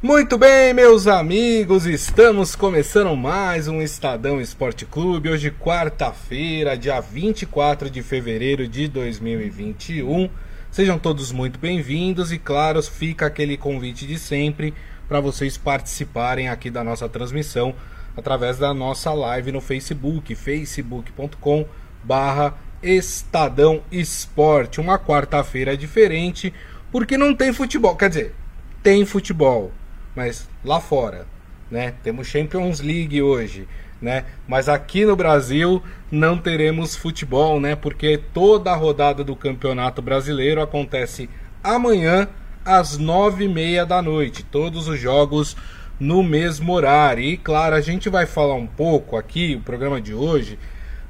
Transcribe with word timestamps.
Muito 0.00 0.38
bem, 0.38 0.72
meus 0.72 1.08
amigos, 1.08 1.84
estamos 1.84 2.54
começando 2.54 3.16
mais 3.16 3.66
um 3.66 3.82
Estadão 3.82 4.40
Esporte 4.40 4.86
Clube. 4.86 5.28
Hoje, 5.28 5.50
quarta-feira, 5.50 6.78
dia 6.78 7.00
24 7.00 7.90
de 7.90 8.00
fevereiro 8.00 8.68
de 8.68 8.86
2021. 8.86 10.30
Sejam 10.70 11.00
todos 11.00 11.32
muito 11.32 11.58
bem-vindos 11.58 12.30
e, 12.30 12.38
claro, 12.38 12.80
fica 12.80 13.26
aquele 13.26 13.56
convite 13.56 14.06
de 14.06 14.20
sempre 14.20 14.72
para 15.08 15.18
vocês 15.18 15.58
participarem 15.58 16.48
aqui 16.48 16.70
da 16.70 16.84
nossa 16.84 17.08
transmissão 17.08 17.74
através 18.16 18.56
da 18.56 18.72
nossa 18.72 19.12
live 19.12 19.50
no 19.50 19.60
Facebook, 19.60 20.32
facebook.com 20.32 21.66
barra 22.04 22.56
Estadão 22.80 23.82
Esporte. 23.90 24.80
Uma 24.80 24.96
quarta-feira 24.96 25.76
diferente, 25.76 26.54
porque 26.92 27.18
não 27.18 27.34
tem 27.34 27.52
futebol. 27.52 27.96
Quer 27.96 28.10
dizer, 28.10 28.34
tem 28.80 29.04
futebol 29.04 29.72
mas 30.18 30.48
lá 30.64 30.80
fora, 30.80 31.28
né? 31.70 31.94
Temos 32.02 32.26
Champions 32.26 32.80
League 32.80 33.22
hoje, 33.22 33.68
né? 34.02 34.24
Mas 34.48 34.68
aqui 34.68 35.04
no 35.04 35.14
Brasil 35.14 35.80
não 36.10 36.36
teremos 36.36 36.96
futebol, 36.96 37.60
né? 37.60 37.76
Porque 37.76 38.18
toda 38.34 38.72
a 38.72 38.74
rodada 38.74 39.22
do 39.22 39.36
Campeonato 39.36 40.02
Brasileiro 40.02 40.60
acontece 40.60 41.30
amanhã 41.62 42.26
às 42.64 42.98
nove 42.98 43.44
e 43.44 43.48
meia 43.48 43.86
da 43.86 44.02
noite. 44.02 44.42
Todos 44.42 44.88
os 44.88 44.98
jogos 44.98 45.56
no 46.00 46.20
mesmo 46.20 46.72
horário. 46.72 47.22
E 47.22 47.36
claro, 47.36 47.76
a 47.76 47.80
gente 47.80 48.08
vai 48.08 48.26
falar 48.26 48.54
um 48.54 48.66
pouco 48.66 49.16
aqui, 49.16 49.54
o 49.54 49.60
programa 49.60 50.00
de 50.00 50.14
hoje, 50.14 50.58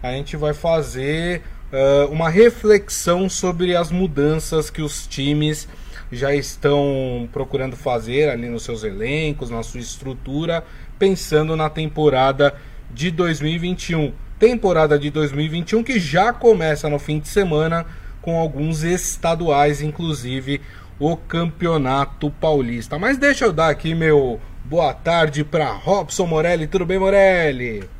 a 0.03 0.11
gente 0.11 0.37
vai 0.37 0.53
fazer 0.53 1.41
uh, 1.73 2.13
uma 2.13 2.29
reflexão 2.29 3.27
sobre 3.27 3.75
as 3.75 3.91
mudanças 3.91 4.69
que 4.69 4.83
os 4.83 5.07
times 5.07 5.67
já 6.11 6.35
estão 6.35 7.29
procurando 7.33 7.77
fazer 7.77 8.29
ali 8.29 8.49
nos 8.49 8.63
seus 8.63 8.83
elencos, 8.83 9.51
na 9.51 9.63
sua 9.63 9.81
estrutura, 9.81 10.65
pensando 10.99 11.55
na 11.57 11.69
temporada 11.69 12.55
de 12.91 13.11
2021. 13.11 14.13
Temporada 14.39 14.99
de 14.99 15.11
2021 15.11 15.83
que 15.83 15.99
já 15.99 16.33
começa 16.33 16.89
no 16.89 16.99
fim 16.99 17.19
de 17.19 17.29
semana 17.29 17.85
com 18.23 18.39
alguns 18.39 18.83
estaduais, 18.83 19.83
inclusive 19.83 20.61
o 20.99 21.17
Campeonato 21.17 22.31
Paulista. 22.31 22.99
Mas 22.99 23.17
deixa 23.17 23.45
eu 23.45 23.53
dar 23.53 23.69
aqui 23.69 23.95
meu 23.95 24.41
boa 24.65 24.93
tarde 24.93 25.45
para 25.45 25.71
Robson 25.71 26.27
Morelli. 26.27 26.67
Tudo 26.67 26.85
bem, 26.87 26.99
Morelli? 26.99 27.98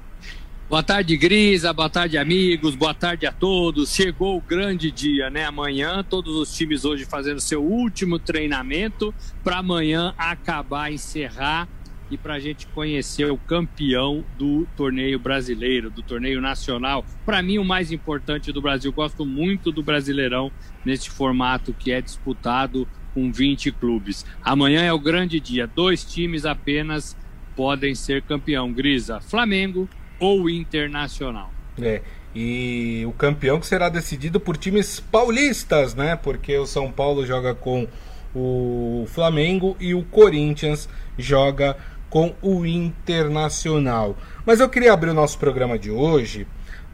Boa 0.69 0.83
tarde, 0.83 1.17
Grisa. 1.17 1.73
Boa 1.73 1.89
tarde, 1.89 2.19
amigos. 2.19 2.75
Boa 2.75 2.93
tarde 2.93 3.25
a 3.25 3.33
todos. 3.33 3.91
Chegou 3.91 4.37
o 4.37 4.41
grande 4.43 4.91
dia, 4.91 5.31
né? 5.31 5.47
Amanhã, 5.47 6.05
todos 6.05 6.37
os 6.37 6.55
times 6.55 6.85
hoje 6.85 7.07
fazendo 7.07 7.41
seu 7.41 7.65
último 7.65 8.19
treinamento 8.19 9.15
para 9.43 9.61
amanhã 9.61 10.13
acabar, 10.19 10.93
encerrar 10.93 11.67
e 12.11 12.19
para 12.19 12.35
a 12.35 12.39
gente 12.39 12.67
conhecer 12.67 13.31
o 13.31 13.39
campeão 13.39 14.23
do 14.37 14.69
torneio 14.77 15.19
brasileiro, 15.19 15.89
do 15.89 16.03
torneio 16.03 16.39
nacional. 16.39 17.03
Para 17.25 17.43
mim, 17.43 17.57
o 17.57 17.65
mais 17.65 17.91
importante 17.91 18.53
do 18.53 18.61
Brasil. 18.61 18.93
Gosto 18.93 19.25
muito 19.25 19.73
do 19.73 19.83
Brasileirão 19.83 20.53
neste 20.85 21.09
formato 21.09 21.73
que 21.73 21.93
é 21.93 22.03
disputado 22.03 22.87
com 23.15 23.33
20 23.33 23.73
clubes. 23.73 24.27
Amanhã 24.45 24.83
é 24.83 24.93
o 24.93 24.99
grande 24.99 25.41
dia. 25.41 25.67
Dois 25.67 26.05
times 26.05 26.45
apenas 26.45 27.17
podem 27.57 27.95
ser 27.95 28.21
campeão. 28.21 28.71
Grisa, 28.71 29.19
Flamengo 29.19 29.89
ou 30.19 30.49
internacional. 30.49 31.51
É. 31.81 32.03
E 32.35 33.05
o 33.07 33.13
campeão 33.13 33.59
que 33.59 33.67
será 33.67 33.89
decidido 33.89 34.39
por 34.39 34.57
times 34.57 35.01
paulistas, 35.01 35.95
né? 35.95 36.17
Porque 36.17 36.57
o 36.57 36.67
São 36.67 36.93
Paulo 36.93 37.27
joga 37.27 37.55
com 37.55 37.89
o 38.35 39.07
Flamengo 39.09 39.77
e 39.81 39.95
o 39.95 40.03
Corinthians 40.05 40.89
joga 41.17 41.77
com 42.11 42.35
o 42.43 42.65
Internacional. 42.65 44.17
Mas 44.45 44.61
eu 44.61 44.69
queria 44.69 44.93
abrir 44.93 45.11
o 45.11 45.15
nosso 45.15 45.39
programa 45.39 45.79
de 45.79 45.91
hoje 45.91 46.47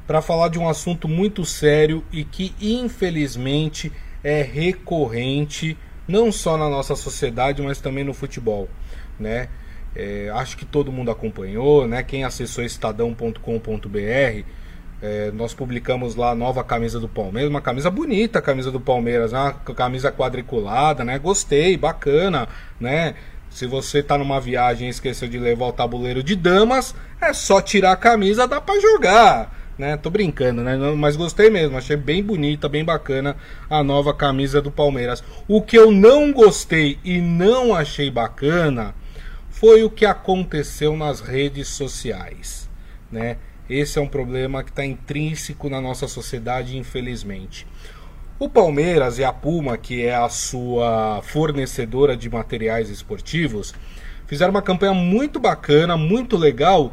para 0.07 0.23
falar 0.23 0.49
de 0.49 0.59
um 0.59 0.69
assunto 0.69 1.09
muito 1.09 1.45
sério 1.45 2.05
e 2.13 2.25
que 2.25 2.55
infelizmente 2.61 3.93
é 4.23 4.43
recorrente 4.43 5.77
não 6.07 6.31
só 6.31 6.57
na 6.57 6.69
nossa 6.69 6.95
sociedade, 6.95 7.63
mas 7.63 7.81
também 7.81 8.05
no 8.05 8.13
futebol, 8.13 8.69
né? 9.19 9.49
É, 9.95 10.29
acho 10.35 10.57
que 10.57 10.65
todo 10.65 10.91
mundo 10.91 11.11
acompanhou, 11.11 11.87
né? 11.87 12.03
Quem 12.03 12.25
acessou 12.25 12.65
estadão.com.br, 12.65 14.45
é, 15.01 15.31
nós 15.33 15.55
publicamos 15.55 16.17
lá 16.17 16.31
a 16.31 16.35
nova 16.35 16.65
camisa 16.65 16.99
do 16.99 17.09
Palmeiras, 17.09 17.51
uma 17.51 17.61
camisa 17.61 17.91
bonita, 17.91 18.41
a 18.41 18.43
camisa 18.43 18.73
do 18.73 18.81
Palmeiras, 18.81 19.33
uma 19.33 19.53
camisa 19.53 20.11
quadriculada, 20.11 21.05
né? 21.05 21.19
Gostei, 21.19 21.77
bacana, 21.77 22.49
né? 22.81 23.15
Se 23.51 23.67
você 23.67 24.03
tá 24.03 24.19
numa 24.19 24.41
viagem 24.41 24.89
e 24.89 24.91
esqueceu 24.91 25.29
de 25.29 25.39
levar 25.39 25.67
o 25.67 25.73
tabuleiro 25.73 26.25
de 26.25 26.35
damas, 26.35 26.93
é 27.21 27.33
só 27.33 27.61
tirar 27.61 27.93
a 27.93 27.97
camisa, 27.97 28.49
dá 28.49 28.61
para 28.61 28.81
jogar. 28.81 29.65
Né? 29.79 29.97
Tô 29.97 30.11
brincando, 30.11 30.61
né? 30.61 30.77
Mas 30.97 31.15
gostei 31.15 31.51
mesmo, 31.51 31.77
achei 31.77 31.97
bem 31.97 32.23
bonita, 32.23 32.69
bem 32.69 32.85
bacana 32.85 33.37
a 33.71 33.83
nova 33.83 34.13
camisa 34.13 34.61
do 34.61 34.73
Palmeiras. 34.73 35.23
O 35.47 35.63
que 35.63 35.79
eu 35.79 35.93
não 35.93 36.33
gostei 36.33 36.99
e 37.05 37.21
não 37.21 37.73
achei 37.73 38.11
bacana 38.11 38.95
foi 39.65 39.83
o 39.83 39.89
que 39.89 40.05
aconteceu 40.05 40.95
nas 40.95 41.21
redes 41.21 41.69
sociais, 41.69 42.69
né? 43.11 43.39
Esse 43.67 43.99
é 43.99 44.03
um 44.03 44.07
problema 44.07 44.63
que 44.63 44.69
está 44.69 44.85
intrínseco 44.85 45.71
na 45.71 45.81
nossa 45.81 46.07
sociedade, 46.07 46.77
infelizmente. 46.77 47.67
O 48.39 48.47
Palmeiras 48.47 49.19
e 49.19 49.25
a 49.25 49.33
Puma, 49.33 49.79
que 49.79 50.05
é 50.05 50.15
a 50.15 50.29
sua 50.29 51.23
fornecedora 51.23 52.15
de 52.15 52.29
materiais 52.29 52.91
esportivos, 52.91 53.75
fizeram 54.27 54.51
uma 54.51 54.61
campanha 54.61 54.93
muito 54.93 55.41
bacana, 55.41 55.97
muito 55.97 56.37
legal, 56.37 56.93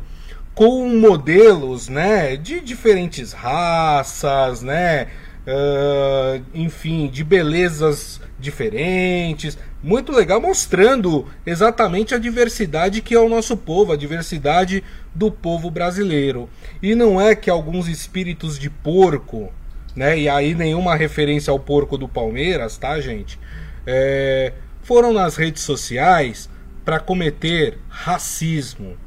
com 0.56 0.88
modelos, 0.98 1.90
né, 1.90 2.38
de 2.38 2.62
diferentes 2.62 3.34
raças, 3.34 4.62
né, 4.62 5.10
uh, 5.48 6.44
enfim, 6.54 7.08
de 7.08 7.24
belezas 7.24 8.22
diferentes, 8.40 9.58
muito 9.84 10.12
legal, 10.12 10.40
mostrando 10.42 11.28
exatamente 11.46 12.14
a 12.14 12.18
diversidade 12.18 13.02
que 13.02 13.16
é 13.16 13.20
o 13.20 13.30
nosso 13.30 13.56
povo, 13.58 13.92
a 13.92 13.98
diversidade 13.98 14.84
do 15.14 15.32
povo 15.32 15.70
brasileiro. 15.70 16.50
E 16.82 16.96
não 16.96 17.20
é 17.20 17.36
que 17.36 17.50
alguns 17.50 17.88
espíritos 17.88 18.58
de 18.58 18.70
porco, 18.70 19.52
né? 19.96 20.18
E 20.18 20.30
aí 20.30 20.56
nenhuma 20.56 20.96
referência 20.96 21.52
ao 21.52 21.60
porco 21.60 21.98
do 21.98 22.08
Palmeiras, 22.08 22.78
tá, 22.78 23.00
gente? 23.00 23.40
É, 23.86 24.54
foram 24.84 25.14
nas 25.14 25.36
redes 25.36 25.64
sociais 25.64 26.50
para 26.86 27.00
cometer 27.00 27.78
racismo 27.90 28.98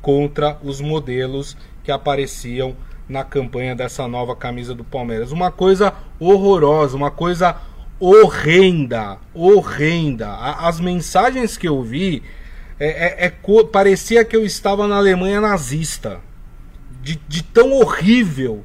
contra 0.00 0.58
os 0.62 0.80
modelos 0.80 1.56
que 1.84 1.90
apareciam 1.90 2.76
na 3.12 3.22
campanha 3.22 3.76
dessa 3.76 4.08
nova 4.08 4.34
camisa 4.34 4.74
do 4.74 4.82
Palmeiras. 4.82 5.30
Uma 5.30 5.50
coisa 5.50 5.92
horrorosa, 6.18 6.96
uma 6.96 7.10
coisa 7.10 7.56
horrenda, 8.00 9.18
horrenda. 9.34 10.34
As 10.34 10.80
mensagens 10.80 11.58
que 11.58 11.68
eu 11.68 11.82
vi 11.82 12.22
é, 12.80 13.26
é, 13.26 13.26
é, 13.26 13.32
parecia 13.70 14.24
que 14.24 14.34
eu 14.34 14.44
estava 14.44 14.88
na 14.88 14.96
Alemanha 14.96 15.40
nazista, 15.40 16.20
de, 17.02 17.20
de 17.28 17.42
tão 17.42 17.72
horrível 17.72 18.64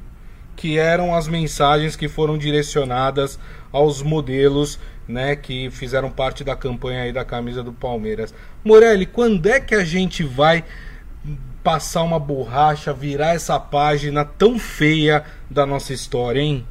que 0.56 0.78
eram 0.78 1.14
as 1.14 1.28
mensagens 1.28 1.94
que 1.94 2.08
foram 2.08 2.38
direcionadas 2.38 3.38
aos 3.70 4.02
modelos 4.02 4.80
né, 5.06 5.36
que 5.36 5.70
fizeram 5.70 6.10
parte 6.10 6.42
da 6.42 6.56
campanha 6.56 7.02
aí 7.02 7.12
da 7.12 7.24
camisa 7.24 7.62
do 7.62 7.72
Palmeiras. 7.72 8.34
Morelli, 8.64 9.06
quando 9.06 9.46
é 9.46 9.60
que 9.60 9.74
a 9.74 9.84
gente 9.84 10.22
vai 10.22 10.64
passar 11.62 12.02
uma 12.02 12.18
borracha, 12.18 12.92
virar 12.92 13.34
essa 13.34 13.58
página 13.58 14.24
tão 14.24 14.58
feia 14.58 15.24
da 15.50 15.66
nossa 15.66 15.92
história, 15.92 16.40
hein? 16.40 16.66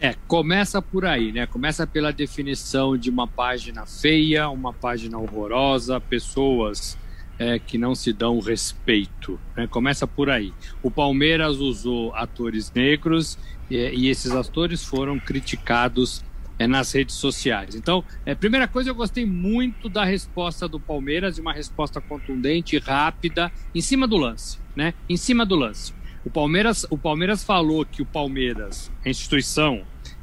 É, 0.00 0.14
começa 0.28 0.80
por 0.80 1.04
aí, 1.04 1.32
né? 1.32 1.46
Começa 1.46 1.86
pela 1.86 2.12
definição 2.12 2.96
de 2.96 3.10
uma 3.10 3.26
página 3.26 3.84
feia, 3.84 4.48
uma 4.48 4.72
página 4.72 5.18
horrorosa, 5.18 6.00
pessoas 6.00 6.96
é, 7.38 7.58
que 7.58 7.76
não 7.76 7.94
se 7.94 8.12
dão 8.12 8.38
respeito. 8.38 9.38
Né? 9.56 9.66
Começa 9.66 10.06
por 10.06 10.30
aí. 10.30 10.52
O 10.82 10.90
Palmeiras 10.90 11.56
usou 11.56 12.14
atores 12.14 12.72
negros 12.72 13.38
e, 13.70 13.76
e 13.76 14.08
esses 14.08 14.32
atores 14.32 14.84
foram 14.84 15.18
criticados 15.18 16.22
é, 16.58 16.66
nas 16.66 16.92
redes 16.92 17.14
sociais. 17.14 17.74
Então, 17.74 18.04
é, 18.26 18.34
primeira 18.34 18.66
coisa, 18.66 18.90
eu 18.90 18.94
gostei 18.94 19.24
muito 19.24 19.88
da 19.88 20.04
resposta 20.04 20.68
do 20.68 20.80
Palmeiras, 20.80 21.38
uma 21.38 21.52
resposta 21.52 22.00
contundente, 22.00 22.78
rápida, 22.78 23.52
em 23.74 23.80
cima 23.80 24.06
do 24.06 24.16
lance, 24.16 24.58
né? 24.74 24.94
Em 25.08 25.16
cima 25.16 25.46
do 25.46 25.54
lance. 25.54 25.94
O 26.24 26.30
Palmeiras, 26.30 26.84
o 26.90 26.98
Palmeiras 26.98 27.44
falou 27.44 27.84
que 27.84 28.02
o 28.02 28.06
Palmeiras, 28.06 28.90
a 29.04 29.08
instituição, 29.08 29.82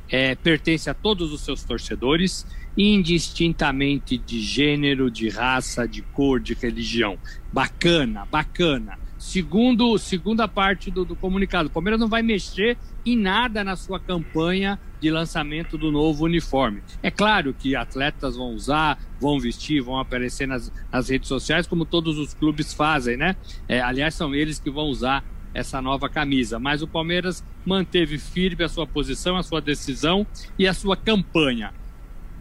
é, 0.09 0.35
pertence 0.35 0.89
a 0.89 0.93
todos 0.93 1.31
os 1.31 1.41
seus 1.41 1.63
torcedores, 1.63 2.45
indistintamente 2.77 4.17
de 4.17 4.41
gênero, 4.41 5.09
de 5.09 5.29
raça, 5.29 5.87
de 5.87 6.01
cor, 6.01 6.39
de 6.39 6.53
religião. 6.53 7.17
Bacana, 7.51 8.25
bacana. 8.25 8.99
Segundo, 9.17 9.97
segunda 9.97 10.47
parte 10.47 10.91
do, 10.91 11.05
do, 11.05 11.15
comunicado, 11.15 11.69
o 11.69 11.71
Palmeiras 11.71 11.99
não 11.99 12.07
vai 12.07 12.21
mexer 12.21 12.77
em 13.05 13.17
nada 13.17 13.63
na 13.63 13.75
sua 13.75 13.99
campanha 13.99 14.79
de 14.99 15.11
lançamento 15.11 15.77
do 15.77 15.91
novo 15.91 16.25
uniforme. 16.25 16.81
É 17.03 17.11
claro 17.11 17.53
que 17.53 17.75
atletas 17.75 18.35
vão 18.35 18.53
usar, 18.53 18.97
vão 19.19 19.39
vestir, 19.39 19.81
vão 19.81 19.99
aparecer 19.99 20.47
nas, 20.47 20.71
nas 20.91 21.09
redes 21.09 21.27
sociais, 21.27 21.67
como 21.67 21.85
todos 21.85 22.17
os 22.17 22.33
clubes 22.33 22.73
fazem, 22.73 23.15
né? 23.15 23.35
É, 23.67 23.81
aliás, 23.81 24.15
são 24.15 24.33
eles 24.33 24.59
que 24.59 24.71
vão 24.71 24.85
usar 24.85 25.23
essa 25.53 25.81
nova 25.81 26.09
camisa. 26.09 26.59
Mas 26.59 26.81
o 26.81 26.87
Palmeiras 26.87 27.43
manteve 27.65 28.17
firme 28.17 28.63
a 28.63 28.69
sua 28.69 28.87
posição, 28.87 29.37
a 29.37 29.43
sua 29.43 29.61
decisão 29.61 30.25
e 30.57 30.67
a 30.67 30.73
sua 30.73 30.97
campanha. 30.97 31.73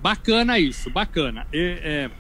Bacana 0.03 0.59
isso, 0.59 0.91
bacana. 0.91 1.47
E, 1.53 1.79
é, 1.83 2.11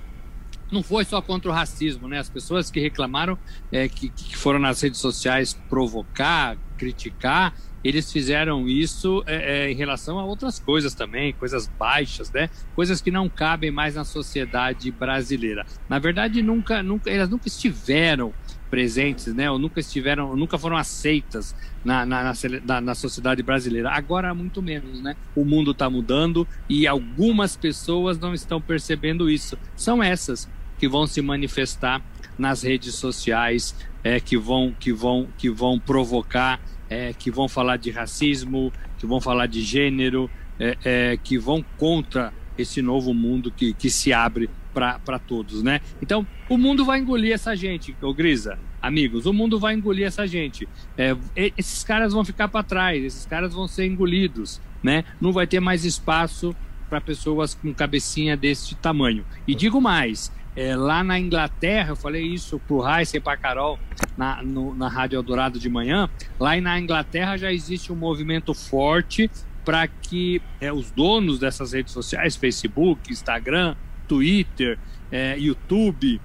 não 0.70 0.82
foi 0.82 1.04
só 1.04 1.20
contra 1.20 1.50
o 1.50 1.54
racismo, 1.54 2.08
né? 2.08 2.18
As 2.18 2.30
pessoas 2.30 2.70
que 2.70 2.80
reclamaram, 2.80 3.38
é, 3.70 3.88
que, 3.88 4.08
que 4.08 4.36
foram 4.36 4.58
nas 4.58 4.80
redes 4.80 5.00
sociais 5.00 5.54
provocar, 5.68 6.56
criticar, 6.76 7.54
eles 7.84 8.10
fizeram 8.10 8.66
isso 8.66 9.22
é, 9.26 9.66
é, 9.66 9.70
em 9.70 9.74
relação 9.74 10.18
a 10.18 10.24
outras 10.24 10.58
coisas 10.58 10.94
também, 10.94 11.34
coisas 11.34 11.68
baixas, 11.78 12.32
né? 12.32 12.48
Coisas 12.74 13.02
que 13.02 13.10
não 13.10 13.28
cabem 13.28 13.70
mais 13.70 13.94
na 13.94 14.04
sociedade 14.04 14.90
brasileira. 14.90 15.66
Na 15.88 15.98
verdade, 15.98 16.42
nunca, 16.42 16.82
nunca, 16.82 17.10
elas 17.10 17.28
nunca 17.28 17.46
estiveram 17.46 18.32
presentes, 18.70 19.32
né? 19.34 19.50
Ou 19.50 19.58
nunca 19.58 19.80
estiveram, 19.80 20.34
nunca 20.34 20.58
foram 20.58 20.76
aceitas 20.76 21.54
na, 21.84 22.06
na, 22.06 22.32
na, 22.64 22.80
na 22.80 22.94
sociedade 22.94 23.42
brasileira. 23.42 23.90
Agora 23.90 24.34
muito 24.34 24.62
menos, 24.62 25.02
né? 25.02 25.14
O 25.36 25.44
mundo 25.44 25.72
está 25.72 25.88
mudando 25.90 26.48
e 26.68 26.86
algumas 26.86 27.54
pessoas 27.54 28.18
não 28.18 28.32
estão 28.32 28.60
percebendo 28.60 29.28
isso. 29.28 29.58
São 29.76 30.02
essas 30.02 30.48
que 30.78 30.88
vão 30.88 31.06
se 31.06 31.20
manifestar 31.20 32.02
nas 32.38 32.62
redes 32.62 32.94
sociais, 32.94 33.76
é, 34.02 34.18
que 34.18 34.36
vão 34.36 34.74
que 34.78 34.92
vão 34.92 35.28
que 35.38 35.48
vão 35.50 35.78
provocar, 35.78 36.60
é, 36.94 37.12
que 37.12 37.30
vão 37.30 37.48
falar 37.48 37.76
de 37.76 37.90
racismo, 37.90 38.72
que 38.98 39.06
vão 39.06 39.20
falar 39.20 39.46
de 39.46 39.60
gênero, 39.62 40.30
é, 40.60 40.76
é 40.84 41.16
que 41.16 41.36
vão 41.36 41.64
contra 41.76 42.32
esse 42.56 42.80
novo 42.80 43.12
mundo 43.12 43.50
que, 43.50 43.72
que 43.72 43.90
se 43.90 44.12
abre 44.12 44.48
para 44.72 45.18
todos, 45.18 45.62
né? 45.62 45.80
Então, 46.02 46.26
o 46.48 46.56
mundo 46.56 46.84
vai 46.84 46.98
engolir 46.98 47.32
essa 47.32 47.54
gente, 47.54 47.96
ô 48.00 48.12
Grisa, 48.12 48.58
amigos, 48.82 49.26
o 49.26 49.32
mundo 49.32 49.58
vai 49.58 49.74
engolir 49.74 50.06
essa 50.06 50.26
gente. 50.26 50.68
É, 50.96 51.16
esses 51.56 51.84
caras 51.84 52.12
vão 52.12 52.24
ficar 52.24 52.48
para 52.48 52.62
trás, 52.62 53.04
esses 53.04 53.26
caras 53.26 53.52
vão 53.52 53.66
ser 53.68 53.86
engolidos, 53.86 54.60
né? 54.82 55.04
Não 55.20 55.32
vai 55.32 55.46
ter 55.46 55.60
mais 55.60 55.84
espaço 55.84 56.54
para 56.88 57.00
pessoas 57.00 57.54
com 57.54 57.72
cabecinha 57.74 58.36
desse 58.36 58.74
tamanho. 58.76 59.24
E 59.46 59.54
digo 59.54 59.80
mais, 59.80 60.32
é, 60.56 60.76
lá 60.76 61.02
na 61.02 61.18
Inglaterra, 61.18 61.90
eu 61.90 61.96
falei 61.96 62.22
isso 62.22 62.58
pro 62.60 62.80
Raíssa 62.80 63.16
e 63.16 63.20
pra 63.20 63.36
Carol 63.36 63.78
na, 64.16 64.42
no, 64.42 64.74
na 64.74 64.88
Rádio 64.88 65.16
Eldorado 65.16 65.58
de 65.58 65.68
manhã, 65.68 66.08
lá 66.38 66.58
na 66.60 66.78
Inglaterra 66.78 67.36
já 67.36 67.52
existe 67.52 67.92
um 67.92 67.96
movimento 67.96 68.54
forte 68.54 69.30
para 69.64 69.88
que 69.88 70.40
é, 70.60 70.72
os 70.72 70.90
donos 70.90 71.38
dessas 71.38 71.72
redes 71.72 71.92
sociais, 71.92 72.36
Facebook, 72.36 73.10
Instagram, 73.10 73.74
Twitter, 74.06 74.78
é, 75.10 75.38
YouTube, 75.38 76.20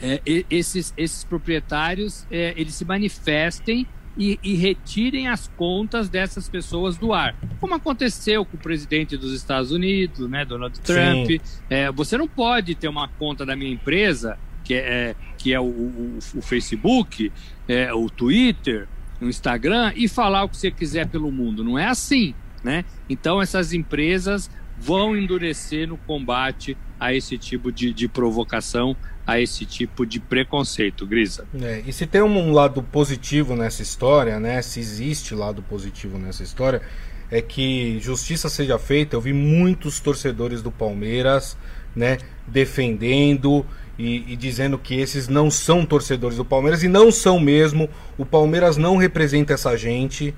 é, 0.00 0.20
esses, 0.48 0.94
esses 0.96 1.24
proprietários 1.24 2.26
é, 2.30 2.54
eles 2.56 2.74
se 2.74 2.84
manifestem 2.84 3.86
e, 4.16 4.38
e, 4.42 4.54
retirem 4.54 5.28
as 5.28 5.48
contas 5.56 6.08
dessas 6.08 6.48
pessoas 6.48 6.96
do 6.96 7.12
ar. 7.12 7.34
Como 7.60 7.74
aconteceu 7.74 8.44
com 8.44 8.56
o 8.56 8.60
presidente 8.60 9.16
dos 9.16 9.32
Estados 9.32 9.70
Unidos, 9.70 10.28
né, 10.28 10.44
Donald 10.44 10.78
Trump. 10.80 11.40
É, 11.68 11.90
você 11.92 12.18
não 12.18 12.28
pode 12.28 12.74
ter 12.74 12.88
uma 12.88 13.08
conta 13.08 13.46
da 13.46 13.54
minha 13.54 13.72
empresa, 13.72 14.38
que 14.64 14.74
é, 14.74 15.14
que 15.38 15.54
é 15.54 15.60
o, 15.60 15.64
o, 15.64 16.18
o 16.36 16.42
Facebook, 16.42 17.32
é, 17.68 17.92
o 17.92 18.10
Twitter, 18.10 18.88
o 19.20 19.26
Instagram, 19.26 19.92
e 19.94 20.08
falar 20.08 20.44
o 20.44 20.48
que 20.48 20.56
você 20.56 20.70
quiser 20.70 21.08
pelo 21.08 21.30
mundo. 21.30 21.62
Não 21.62 21.78
é 21.78 21.86
assim. 21.86 22.34
Né? 22.62 22.84
Então, 23.08 23.40
essas 23.40 23.72
empresas 23.72 24.50
vão 24.78 25.16
endurecer 25.16 25.88
no 25.88 25.96
combate 25.96 26.76
a 26.98 27.14
esse 27.14 27.38
tipo 27.38 27.70
de, 27.72 27.92
de 27.92 28.08
provocação 28.08 28.96
a 29.30 29.40
esse 29.40 29.64
tipo 29.64 30.04
de 30.04 30.18
preconceito, 30.18 31.06
Grisa. 31.06 31.46
É, 31.62 31.82
e 31.86 31.92
se 31.92 32.04
tem 32.04 32.20
um 32.20 32.52
lado 32.52 32.82
positivo 32.82 33.54
nessa 33.54 33.80
história, 33.80 34.40
né? 34.40 34.60
Se 34.60 34.80
existe 34.80 35.36
lado 35.36 35.62
positivo 35.62 36.18
nessa 36.18 36.42
história, 36.42 36.82
é 37.30 37.40
que 37.40 38.00
justiça 38.00 38.48
seja 38.48 38.76
feita. 38.76 39.14
Eu 39.14 39.20
vi 39.20 39.32
muitos 39.32 40.00
torcedores 40.00 40.62
do 40.62 40.72
Palmeiras, 40.72 41.56
né, 41.94 42.18
defendendo 42.44 43.64
e, 43.96 44.32
e, 44.32 44.36
dizendo 44.36 44.76
que 44.76 44.94
esses 44.94 45.28
não 45.28 45.48
são 45.48 45.86
torcedores 45.86 46.36
do 46.36 46.44
Palmeiras 46.44 46.82
e 46.82 46.88
não 46.88 47.12
são 47.12 47.38
mesmo. 47.38 47.88
O 48.18 48.26
Palmeiras 48.26 48.76
não 48.76 48.96
representa 48.96 49.52
essa 49.52 49.76
gente, 49.76 50.34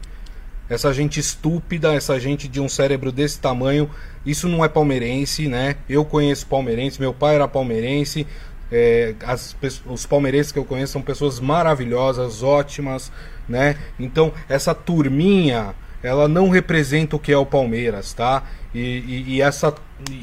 essa 0.68 0.92
gente 0.92 1.18
estúpida, 1.18 1.94
essa 1.94 2.20
gente 2.20 2.46
de 2.46 2.60
um 2.60 2.68
cérebro 2.68 3.10
desse 3.10 3.40
tamanho. 3.40 3.88
Isso 4.26 4.48
não 4.48 4.62
é 4.62 4.68
palmeirense, 4.68 5.48
né? 5.48 5.76
Eu 5.88 6.04
conheço 6.04 6.46
palmeirense, 6.46 7.00
meu 7.00 7.14
pai 7.14 7.36
era 7.36 7.48
palmeirense. 7.48 8.26
É, 8.72 9.14
as, 9.24 9.54
os 9.84 10.06
palmeirenses 10.06 10.50
que 10.50 10.58
eu 10.58 10.64
conheço 10.64 10.94
são 10.94 11.02
pessoas 11.02 11.38
maravilhosas, 11.38 12.42
ótimas, 12.42 13.12
né? 13.48 13.76
Então, 14.00 14.32
essa 14.48 14.74
turminha, 14.74 15.74
ela 16.02 16.26
não 16.26 16.48
representa 16.48 17.14
o 17.16 17.19
que 17.19 17.30
é 17.30 17.36
o 17.36 17.44
Palmeiras, 17.44 18.14
tá? 18.14 18.42
E, 18.74 18.80
e, 18.80 19.24
e 19.34 19.42
essa, 19.42 19.74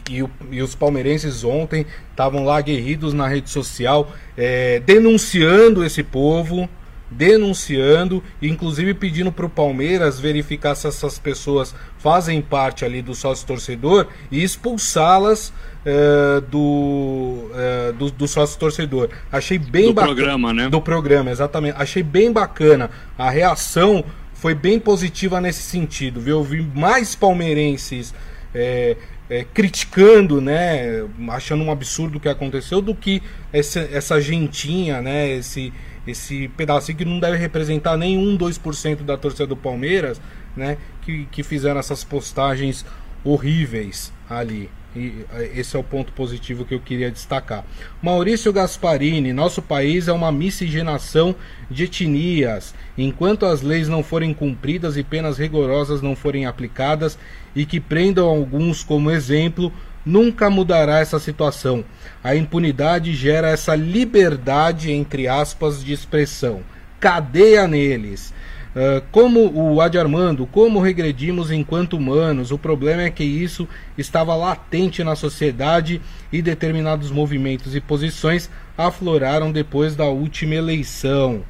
e, 0.09 0.25
e, 0.51 0.61
os 0.61 0.73
palmeirenses 0.73 1.43
ontem 1.43 1.85
estavam 2.09 2.43
lá 2.43 2.57
aguerridos 2.57 3.13
na 3.13 3.27
rede 3.27 3.49
social, 3.49 4.11
é, 4.35 4.79
denunciando 4.79 5.85
esse 5.85 6.01
povo, 6.01 6.67
denunciando, 7.11 8.23
inclusive 8.41 8.93
pedindo 8.93 9.31
para 9.31 9.45
o 9.45 9.49
Palmeiras 9.49 10.19
verificar 10.19 10.75
se 10.75 10.87
essas 10.87 11.17
pessoas 11.17 11.73
fazem 11.97 12.41
parte 12.41 12.85
ali 12.85 13.01
do 13.01 13.15
sócio 13.15 13.47
torcedor 13.47 14.07
e 14.31 14.43
expulsá-las 14.43 15.51
uh, 15.85 16.41
do, 16.41 16.57
uh, 16.59 17.93
do, 17.93 18.11
do, 18.11 18.27
sócio 18.27 18.59
torcedor. 18.59 19.09
Achei 19.31 19.57
bem 19.57 19.93
bacana. 19.93 20.13
Do 20.13 20.15
programa, 20.15 20.53
né? 20.53 20.69
Do 20.69 20.81
programa, 20.81 21.31
exatamente. 21.31 21.75
Achei 21.77 22.03
bem 22.03 22.31
bacana. 22.31 22.89
A 23.17 23.29
reação 23.29 24.03
foi 24.33 24.55
bem 24.55 24.79
positiva 24.79 25.41
nesse 25.41 25.61
sentido, 25.61 26.19
viu? 26.19 26.37
Eu 26.37 26.43
vi 26.43 26.61
mais 26.61 27.15
palmeirenses. 27.15 28.13
É, 28.53 28.97
é, 29.29 29.43
criticando, 29.43 30.41
né, 30.41 31.07
achando 31.27 31.63
um 31.63 31.69
absurdo 31.69 32.17
o 32.17 32.19
que 32.19 32.27
aconteceu, 32.27 32.81
do 32.81 32.95
que 32.95 33.21
essa, 33.53 33.79
essa 33.79 34.19
gentinha, 34.19 35.03
né, 35.03 35.29
esse, 35.29 35.71
esse 36.07 36.47
pedacinho 36.49 36.97
que 36.97 37.05
não 37.05 37.19
deve 37.19 37.37
representar 37.37 37.95
nem 37.95 38.17
1, 38.17 38.37
2% 38.37 39.03
da 39.03 39.17
torcida 39.17 39.45
do 39.45 39.55
Palmeiras, 39.55 40.19
né? 40.55 40.77
Que, 41.01 41.25
que 41.25 41.43
fizeram 41.43 41.79
essas 41.79 42.03
postagens 42.03 42.85
horríveis 43.23 44.11
ali. 44.29 44.69
E 44.95 45.23
esse 45.53 45.75
é 45.75 45.79
o 45.79 45.83
ponto 45.83 46.11
positivo 46.13 46.65
que 46.65 46.73
eu 46.73 46.79
queria 46.79 47.11
destacar. 47.11 47.63
Maurício 48.01 48.51
Gasparini, 48.51 49.31
nosso 49.31 49.61
país 49.61 50.07
é 50.07 50.11
uma 50.11 50.31
miscigenação 50.31 51.35
de 51.69 51.83
etnias. 51.83 52.73
Enquanto 52.97 53.45
as 53.45 53.61
leis 53.61 53.87
não 53.87 54.01
forem 54.01 54.33
cumpridas 54.33 54.97
e 54.97 55.03
penas 55.03 55.37
rigorosas 55.37 56.01
não 56.01 56.15
forem 56.15 56.47
aplicadas 56.47 57.19
e 57.55 57.65
que 57.65 57.79
prendam 57.79 58.27
alguns 58.27 58.83
como 58.83 59.11
exemplo, 59.11 59.71
nunca 60.03 60.49
mudará 60.49 60.99
essa 60.99 61.19
situação. 61.19 61.85
A 62.23 62.35
impunidade 62.35 63.13
gera 63.13 63.49
essa 63.49 63.75
liberdade, 63.75 64.91
entre 64.91 65.27
aspas, 65.27 65.83
de 65.83 65.93
expressão. 65.93 66.61
Cadeia 66.99 67.67
neles. 67.67 68.33
Uh, 68.75 69.03
como 69.11 69.51
o 69.51 69.81
Adi 69.81 69.97
Armando, 69.97 70.45
como 70.45 70.79
regredimos 70.79 71.49
enquanto 71.49 71.97
humanos? 71.97 72.51
O 72.51 72.57
problema 72.57 73.01
é 73.01 73.09
que 73.09 73.23
isso 73.23 73.67
estava 73.97 74.35
latente 74.35 75.03
na 75.03 75.15
sociedade 75.15 75.99
e 76.31 76.41
determinados 76.41 77.09
movimentos 77.09 77.75
e 77.75 77.81
posições 77.81 78.49
afloraram 78.77 79.51
depois 79.51 79.95
da 79.95 80.05
última 80.05 80.55
eleição. 80.55 81.43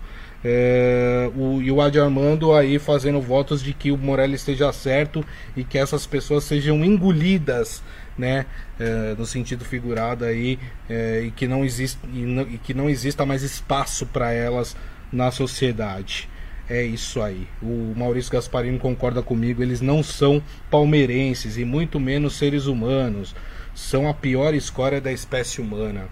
É, 0.44 1.30
o, 1.36 1.62
e 1.62 1.70
o 1.70 1.82
Adi 1.82 2.00
Armando 2.00 2.54
aí 2.54 2.80
fazendo 2.80 3.20
votos 3.20 3.62
de 3.62 3.74
que 3.74 3.92
o 3.92 3.98
Morelli 3.98 4.36
esteja 4.36 4.72
certo 4.72 5.26
e 5.58 5.66
que 5.66 5.78
essas 5.78 6.06
pessoas 6.06 6.46
sejam 6.46 6.86
engolidas 6.86 7.84
né, 8.18 8.46
é, 8.80 9.16
no 9.18 9.26
sentido 9.26 9.66
figurado 9.66 10.26
aí, 10.26 10.60
é, 10.90 11.24
e, 11.26 11.32
que 11.32 11.48
não 11.48 11.64
existe, 11.64 12.00
e, 12.14 12.20
não, 12.20 12.44
e 12.44 12.58
que 12.58 12.74
não 12.74 12.90
exista 12.90 13.26
mais 13.26 13.44
espaço 13.44 14.06
para 14.06 14.32
elas 14.32 14.76
na 15.12 15.32
sociedade. 15.32 16.29
É 16.70 16.84
isso 16.84 17.22
aí. 17.22 17.48
O 17.62 17.94
Maurício 17.98 18.32
Gasparini 18.32 18.78
concorda 18.78 19.24
comigo, 19.24 19.64
eles 19.64 19.82
não 19.82 20.04
são 20.04 20.42
palmeirenses 20.70 21.58
e 21.58 21.66
muito 21.66 22.00
menos 22.00 22.36
seres 22.36 22.68
humanos. 22.68 23.36
São 23.74 24.08
a 24.08 24.14
pior 24.14 24.54
escória 24.54 25.02
da 25.02 25.12
espécie 25.12 25.62
humana. 25.62 26.08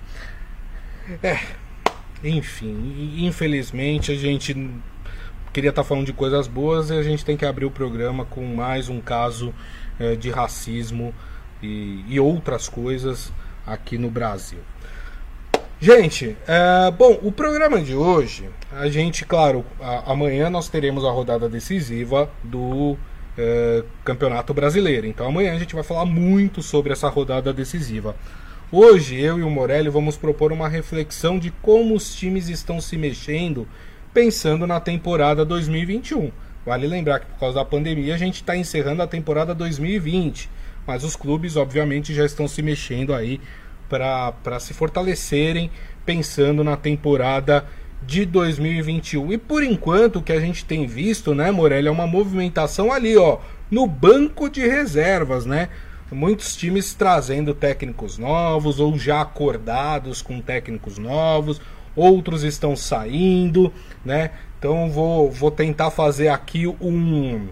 É, 1.22 1.40
enfim, 2.24 3.14
infelizmente 3.20 4.12
a 4.12 4.16
gente 4.16 4.54
queria 5.54 5.70
estar 5.70 5.84
tá 5.84 5.88
falando 5.88 6.06
de 6.06 6.14
coisas 6.14 6.48
boas 6.48 6.90
e 6.90 6.94
a 6.94 7.04
gente 7.04 7.24
tem 7.24 7.38
que 7.38 7.46
abrir 7.46 7.66
o 7.66 7.72
programa 7.72 8.26
com 8.26 8.44
mais 8.44 8.90
um 8.90 9.00
caso 9.00 9.54
é, 10.00 10.16
de 10.16 10.30
racismo 10.30 11.14
e, 11.62 12.04
e 12.08 12.20
outras 12.20 12.68
coisas 12.68 13.32
aqui 13.66 13.98
no 13.98 14.10
Brasil. 14.10 14.60
Gente, 15.80 16.36
é, 16.48 16.90
bom, 16.90 17.20
o 17.22 17.32
programa 17.32 17.80
de 17.80 17.94
hoje, 17.94 18.50
a 18.72 18.90
gente, 18.90 19.24
claro, 19.24 19.64
a, 19.80 20.12
amanhã 20.12 20.50
nós 20.50 20.68
teremos 20.70 21.06
a 21.06 21.12
rodada 21.12 21.48
decisiva 21.48 22.28
do 22.44 22.98
é, 23.38 23.84
Campeonato 24.04 24.56
Brasileiro. 24.56 25.06
Então 25.06 25.28
amanhã 25.28 25.54
a 25.54 25.60
gente 25.60 25.76
vai 25.76 25.84
falar 25.84 26.06
muito 26.06 26.64
sobre 26.64 26.92
essa 26.92 27.08
rodada 27.08 27.54
decisiva. 27.54 28.16
Hoje 28.72 29.22
eu 29.22 29.38
e 29.38 29.44
o 29.44 29.52
Morelli 29.52 29.88
vamos 29.88 30.18
propor 30.18 30.52
uma 30.52 30.68
reflexão 30.68 31.38
de 31.38 31.52
como 31.62 31.94
os 31.94 32.16
times 32.16 32.50
estão 32.50 32.82
se 32.82 32.98
mexendo 32.98 33.68
pensando 34.12 34.66
na 34.66 34.80
temporada 34.80 35.46
2021. 35.46 36.32
Vale 36.66 36.88
lembrar 36.88 37.20
que 37.20 37.28
por 37.28 37.40
causa 37.40 37.60
da 37.60 37.66
pandemia 37.66 38.16
a 38.16 38.18
gente 38.18 38.38
está 38.38 38.58
encerrando 38.58 39.04
a 39.04 39.08
temporada 39.08 39.54
2020, 39.54 40.50
mas 40.88 41.04
os 41.04 41.16
clubes 41.16 41.56
obviamente 41.56 42.16
já 42.16 42.26
estão 42.26 42.48
se 42.48 42.64
mexendo 42.64 43.14
aí 43.14 43.40
para 43.90 44.60
se 44.60 44.74
fortalecerem 44.74 45.72
pensando 46.06 46.64
na 46.64 46.78
temporada 46.78 47.66
de 48.06 48.26
2021. 48.26 49.34
E 49.34 49.38
por 49.38 49.64
enquanto 49.64 50.18
o 50.18 50.22
que 50.22 50.32
a 50.32 50.40
gente 50.40 50.64
tem 50.64 50.88
visto, 50.88 51.36
né, 51.36 51.52
Morelli, 51.52 51.88
é 51.88 51.92
uma 51.92 52.08
movimentação 52.08 52.92
ali, 52.92 53.18
ó, 53.18 53.40
no 53.70 53.86
banco 53.86 54.50
de 54.50 54.66
reservas, 54.66 55.46
né? 55.46 55.70
Muitos 56.10 56.56
times 56.56 56.94
trazendo 56.94 57.54
técnicos 57.54 58.18
novos 58.18 58.80
ou 58.80 58.98
já 58.98 59.22
acordados 59.22 60.22
com 60.22 60.40
técnicos 60.40 60.98
novos, 60.98 61.60
outros 61.94 62.44
estão 62.44 62.78
saindo, 62.78 63.74
né? 64.06 64.32
Então 64.58 64.90
vou, 64.90 65.30
vou 65.30 65.52
tentar 65.52 65.92
fazer 65.92 66.30
aqui 66.30 66.66
um, 66.66 67.50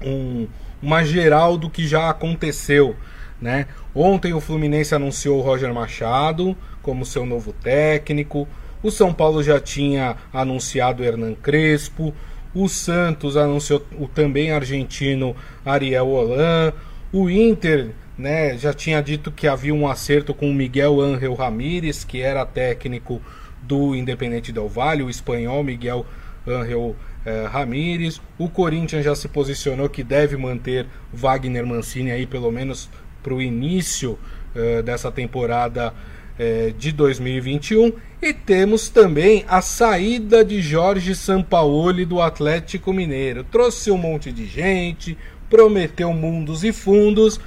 um 0.00 0.48
uma 0.82 1.04
geral 1.04 1.56
do 1.56 1.70
que 1.70 1.86
já 1.86 2.10
aconteceu 2.10 2.96
né? 3.42 3.66
Ontem 3.94 4.32
o 4.32 4.40
Fluminense 4.40 4.94
anunciou 4.94 5.38
o 5.38 5.42
Roger 5.42 5.74
Machado 5.74 6.56
como 6.80 7.04
seu 7.04 7.26
novo 7.26 7.52
técnico. 7.52 8.48
O 8.82 8.90
São 8.90 9.12
Paulo 9.12 9.42
já 9.42 9.60
tinha 9.60 10.16
anunciado 10.32 11.04
Hernan 11.04 11.34
Crespo. 11.34 12.14
O 12.54 12.68
Santos 12.68 13.36
anunciou 13.36 13.84
o 13.98 14.06
também 14.06 14.52
argentino 14.52 15.34
Ariel 15.64 16.08
Holan. 16.08 16.72
O 17.12 17.28
Inter 17.28 17.90
né, 18.16 18.56
já 18.56 18.72
tinha 18.72 19.02
dito 19.02 19.30
que 19.30 19.48
havia 19.48 19.74
um 19.74 19.88
acerto 19.88 20.32
com 20.32 20.48
o 20.48 20.54
Miguel 20.54 21.00
Ángel 21.00 21.34
Ramírez, 21.34 22.04
que 22.04 22.20
era 22.20 22.46
técnico 22.46 23.20
do 23.62 23.94
Independente 23.94 24.52
Del 24.52 24.68
Valle, 24.68 25.02
o 25.02 25.10
espanhol 25.10 25.62
Miguel 25.62 26.06
Ángel 26.46 26.96
eh, 27.24 27.46
Ramírez. 27.50 28.20
O 28.38 28.48
Corinthians 28.48 29.04
já 29.04 29.14
se 29.14 29.28
posicionou 29.28 29.88
que 29.88 30.02
deve 30.02 30.36
manter 30.36 30.86
Wagner 31.12 31.66
Mancini 31.66 32.10
aí 32.10 32.26
pelo 32.26 32.50
menos 32.50 32.90
para 33.22 33.34
o 33.34 33.40
início 33.40 34.18
uh, 34.54 34.82
dessa 34.82 35.10
temporada 35.10 35.92
uh, 35.92 36.72
de 36.72 36.92
2021. 36.92 37.92
E 38.20 38.32
temos 38.32 38.88
também 38.88 39.44
a 39.48 39.60
saída 39.60 40.44
de 40.44 40.60
Jorge 40.60 41.14
Sampaoli 41.14 42.04
do 42.04 42.20
Atlético 42.20 42.92
Mineiro. 42.92 43.44
Trouxe 43.44 43.90
um 43.90 43.98
monte 43.98 44.30
de 44.30 44.46
gente, 44.46 45.16
prometeu 45.50 46.12
mundos 46.12 46.64
e 46.64 46.72
fundos, 46.72 47.40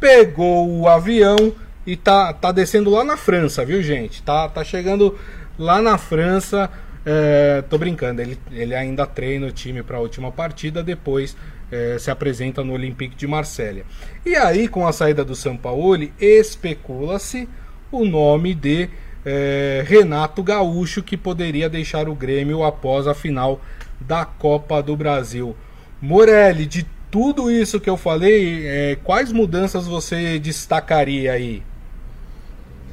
pegou 0.00 0.68
o 0.68 0.88
avião 0.88 1.52
e 1.86 1.96
tá, 1.96 2.32
tá 2.32 2.50
descendo 2.50 2.90
lá 2.90 3.04
na 3.04 3.16
França, 3.16 3.64
viu, 3.64 3.82
gente? 3.82 4.22
Tá, 4.22 4.48
tá 4.48 4.64
chegando 4.64 5.18
lá 5.58 5.82
na 5.82 5.98
França. 5.98 6.70
É, 7.04 7.62
tô 7.68 7.78
brincando, 7.78 8.22
ele, 8.22 8.38
ele 8.52 8.74
ainda 8.74 9.04
treina 9.06 9.46
o 9.46 9.52
time 9.52 9.82
para 9.82 9.96
a 9.96 10.00
última 10.00 10.30
partida, 10.30 10.82
depois 10.82 11.36
é, 11.72 11.98
se 11.98 12.10
apresenta 12.10 12.62
no 12.62 12.74
Olympique 12.74 13.16
de 13.16 13.26
Marselha. 13.26 13.84
E 14.24 14.36
aí, 14.36 14.68
com 14.68 14.86
a 14.86 14.92
saída 14.92 15.24
do 15.24 15.34
Sampaoli, 15.34 16.12
especula-se 16.20 17.48
o 17.90 18.04
nome 18.04 18.54
de 18.54 18.88
é, 19.24 19.82
Renato 19.86 20.42
Gaúcho, 20.42 21.02
que 21.02 21.16
poderia 21.16 21.68
deixar 21.68 22.08
o 22.08 22.14
Grêmio 22.14 22.62
após 22.62 23.06
a 23.06 23.14
final 23.14 23.60
da 23.98 24.24
Copa 24.24 24.82
do 24.82 24.96
Brasil. 24.96 25.56
Morelli, 26.00 26.66
de 26.66 26.86
tudo 27.10 27.50
isso 27.50 27.80
que 27.80 27.88
eu 27.88 27.96
falei, 27.96 28.66
é, 28.66 28.98
quais 29.02 29.32
mudanças 29.32 29.86
você 29.86 30.38
destacaria 30.38 31.32
aí? 31.32 31.62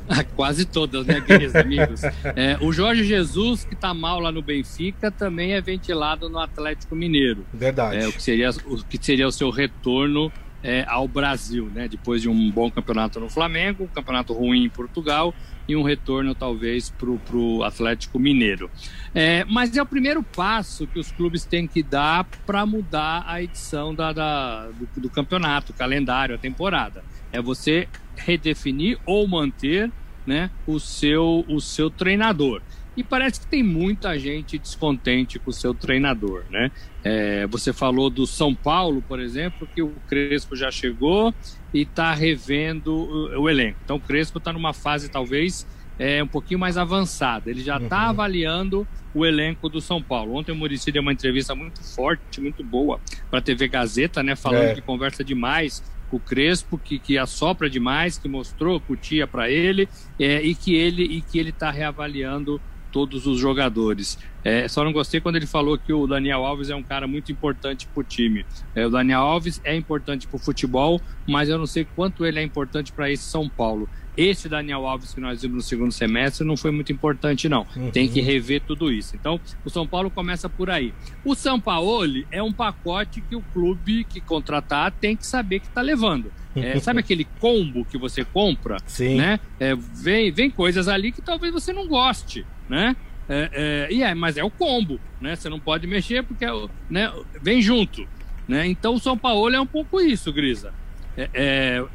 Quase 0.36 0.66
todas, 0.66 1.06
né, 1.06 1.22
queridos 1.22 1.56
amigos? 1.56 2.02
É, 2.36 2.58
o 2.62 2.72
Jorge 2.72 3.04
Jesus, 3.04 3.64
que 3.64 3.74
está 3.74 3.94
mal 3.94 4.20
lá 4.20 4.32
no 4.32 4.42
Benfica, 4.42 5.12
também 5.12 5.54
é 5.54 5.62
ventilado 5.62 6.30
no 6.30 6.40
Atlético 6.40 6.96
Mineiro. 6.96 7.46
Verdade. 7.54 7.98
É, 7.98 8.08
o, 8.08 8.12
que 8.14 8.22
seria, 8.22 8.50
o 8.50 8.84
que 8.84 8.98
seria 9.02 9.28
o 9.28 9.32
seu 9.32 9.50
retorno 9.50 10.32
é, 10.64 10.84
ao 10.88 11.08
Brasil, 11.08 11.70
né? 11.74 11.88
Depois 11.88 12.22
de 12.22 12.30
um 12.30 12.52
bom 12.52 12.70
campeonato 12.70 13.20
no 13.20 13.30
Flamengo, 13.30 13.86
um 13.86 13.88
campeonato 13.88 14.34
ruim 14.34 14.66
em 14.66 14.70
Portugal 14.70 15.34
e 15.68 15.76
um 15.76 15.84
retorno 15.84 16.34
talvez 16.34 16.90
para 16.90 17.38
o 17.38 17.64
Atlético 17.64 18.20
Mineiro. 18.20 18.70
É, 19.14 19.46
mas 19.46 19.76
é 19.78 19.82
o 19.82 19.86
primeiro 19.86 20.24
passo 20.24 20.88
que 20.88 21.00
os 21.00 21.12
clubes 21.12 21.46
têm 21.46 21.68
que 21.68 21.84
dar 21.84 22.26
para 22.46 22.66
mudar 22.66 23.24
a 23.28 23.42
edição 23.42 23.94
da, 23.94 24.12
da 24.12 24.68
do, 24.68 25.02
do 25.02 25.10
campeonato, 25.10 25.72
o 25.72 25.76
calendário, 25.76 26.36
a 26.36 26.38
temporada. 26.38 27.04
É 27.32 27.40
você 27.40 27.88
redefinir 28.20 29.00
ou 29.06 29.28
manter 29.28 29.92
né, 30.26 30.52
o, 30.68 30.80
seu, 30.80 31.44
o 31.48 31.60
seu 31.60 31.90
treinador. 31.90 32.62
E 32.96 33.04
parece 33.04 33.40
que 33.40 33.48
tem 33.48 33.64
muita 33.64 34.20
gente 34.20 34.58
descontente 34.58 35.40
com 35.40 35.50
o 35.50 35.54
seu 35.54 35.74
treinador, 35.74 36.44
né? 36.50 36.70
É, 37.02 37.48
você 37.48 37.72
falou 37.72 38.10
do 38.10 38.28
São 38.28 38.54
Paulo, 38.54 39.02
por 39.02 39.22
exemplo, 39.22 39.66
que 39.74 39.82
o 39.82 39.94
Crespo 40.08 40.56
já 40.56 40.70
chegou 40.70 41.34
e 41.74 41.84
está 41.84 42.14
revendo 42.14 42.94
o, 42.94 43.44
o, 43.44 43.50
elenco. 43.50 43.80
Então 43.86 43.96
o 43.96 44.00
Crespo 44.02 44.38
está 44.38 44.52
numa 44.52 44.74
fase 44.74 45.08
talvez 45.10 45.66
é, 45.98 46.22
um 46.22 46.28
pouquinho 46.28 46.60
mais 46.60 46.78
avançada. 46.78 47.50
Ele 47.50 47.62
já 47.62 47.78
está 47.78 48.04
uhum. 48.04 48.10
avaliando 48.10 48.88
o 49.14 49.26
elenco 49.26 49.70
do 49.70 49.80
São 49.80 50.02
Paulo. 50.02 50.36
Ontem 50.36 50.52
o 50.52 50.56
Murici 50.56 50.92
deu 50.92 51.02
uma 51.02 51.14
entrevista 51.14 51.56
muito 51.56 51.82
forte, 51.96 52.42
muito 52.42 52.64
boa 52.64 53.00
para 53.30 53.40
a 53.40 53.42
TV 53.42 53.68
Gazeta, 53.68 54.22
né? 54.22 54.36
Falando 54.36 54.72
é. 54.72 54.74
que 54.76 54.82
conversa 54.82 55.24
demais 55.24 55.82
o 56.12 56.20
Crespo, 56.20 56.78
que, 56.78 57.00
que 57.00 57.18
assopra 57.18 57.70
demais, 57.70 58.18
que 58.18 58.28
mostrou 58.28 58.80
cutia 58.80 59.28
para 59.28 59.50
ele 59.50 59.88
é, 60.20 60.42
e 60.42 60.56
que 60.56 60.76
ele 60.76 61.04
e 61.04 61.22
que 61.22 61.40
ele 61.40 61.50
está 61.50 61.72
reavaliando 61.72 62.60
todos 62.92 63.28
os 63.28 63.40
jogadores. 63.40 64.18
É, 64.44 64.68
só 64.68 64.84
não 64.84 64.92
gostei 64.92 65.20
quando 65.20 65.36
ele 65.36 65.46
falou 65.46 65.78
que 65.78 65.92
o 65.94 66.08
Daniel 66.08 66.46
Alves 66.46 66.70
é 66.70 66.76
um 66.76 66.84
cara 66.84 67.08
muito 67.08 67.32
importante 67.32 67.88
para 67.88 68.02
o 68.02 68.04
time. 68.04 68.46
É, 68.74 68.86
o 68.86 68.90
Daniel 68.90 69.22
Alves 69.22 69.62
é 69.64 69.76
importante 69.76 70.28
para 70.28 70.38
o 70.38 70.40
futebol, 70.40 71.02
mas 71.28 71.50
eu 71.50 71.58
não 71.58 71.68
sei 71.68 71.86
quanto 71.96 72.26
ele 72.26 72.40
é 72.40 72.44
importante 72.44 72.92
para 72.92 73.12
esse 73.12 73.24
São 73.24 73.48
Paulo. 73.48 73.90
Esse 74.20 74.50
Daniel 74.50 74.86
Alves 74.86 75.14
que 75.14 75.22
nós 75.22 75.42
vimos 75.42 75.56
no 75.56 75.62
segundo 75.62 75.92
semestre 75.94 76.46
não 76.46 76.58
foi 76.58 76.72
muito 76.72 76.92
importante, 76.92 77.48
não. 77.48 77.66
Uhum. 77.74 77.90
Tem 77.90 78.06
que 78.06 78.20
rever 78.20 78.62
tudo 78.68 78.92
isso. 78.92 79.16
Então, 79.16 79.40
o 79.64 79.70
São 79.70 79.88
Paulo 79.88 80.12
começa 80.12 80.50
por 80.50 80.70
aí. 80.70 80.94
O 81.24 81.36
São 81.36 81.58
Paulo 81.58 82.26
é 82.30 82.44
um 82.44 82.52
pacote 82.52 83.22
que 83.22 83.34
o 83.34 83.42
clube 83.54 84.04
que 84.04 84.20
contratar 84.20 84.92
tem 84.92 85.16
que 85.16 85.26
saber 85.26 85.62
que 85.62 85.68
está 85.68 85.82
levando. 85.82 86.34
É, 86.54 86.78
sabe 86.84 87.00
aquele 87.00 87.26
combo 87.40 87.86
que 87.86 87.98
você 87.98 88.26
compra? 88.26 88.76
Sim. 88.86 89.16
Né? 89.16 89.40
É, 89.58 89.74
vem, 89.74 90.34
vem 90.34 90.52
coisas 90.52 90.90
ali 90.90 91.14
que 91.14 91.22
talvez 91.22 91.54
você 91.54 91.72
não 91.72 91.88
goste, 91.88 92.46
né? 92.68 92.98
É, 93.30 93.88
é, 93.90 93.94
e 93.94 94.04
é, 94.04 94.14
mas 94.14 94.36
é 94.36 94.44
o 94.44 94.50
combo, 94.50 95.00
né? 95.22 95.34
Você 95.34 95.48
não 95.48 95.62
pode 95.62 95.88
mexer 95.88 96.24
porque 96.24 96.44
é, 96.44 96.68
né, 96.90 97.10
vem 97.42 97.62
junto, 97.62 98.06
né? 98.46 98.68
Então 98.68 98.96
o 98.96 99.00
São 99.00 99.18
Paulo 99.18 99.56
é 99.56 99.62
um 99.62 99.68
pouco 99.68 100.02
isso, 100.02 100.34
Grisa. 100.34 100.74
É, 101.16 101.30
é 101.34 101.86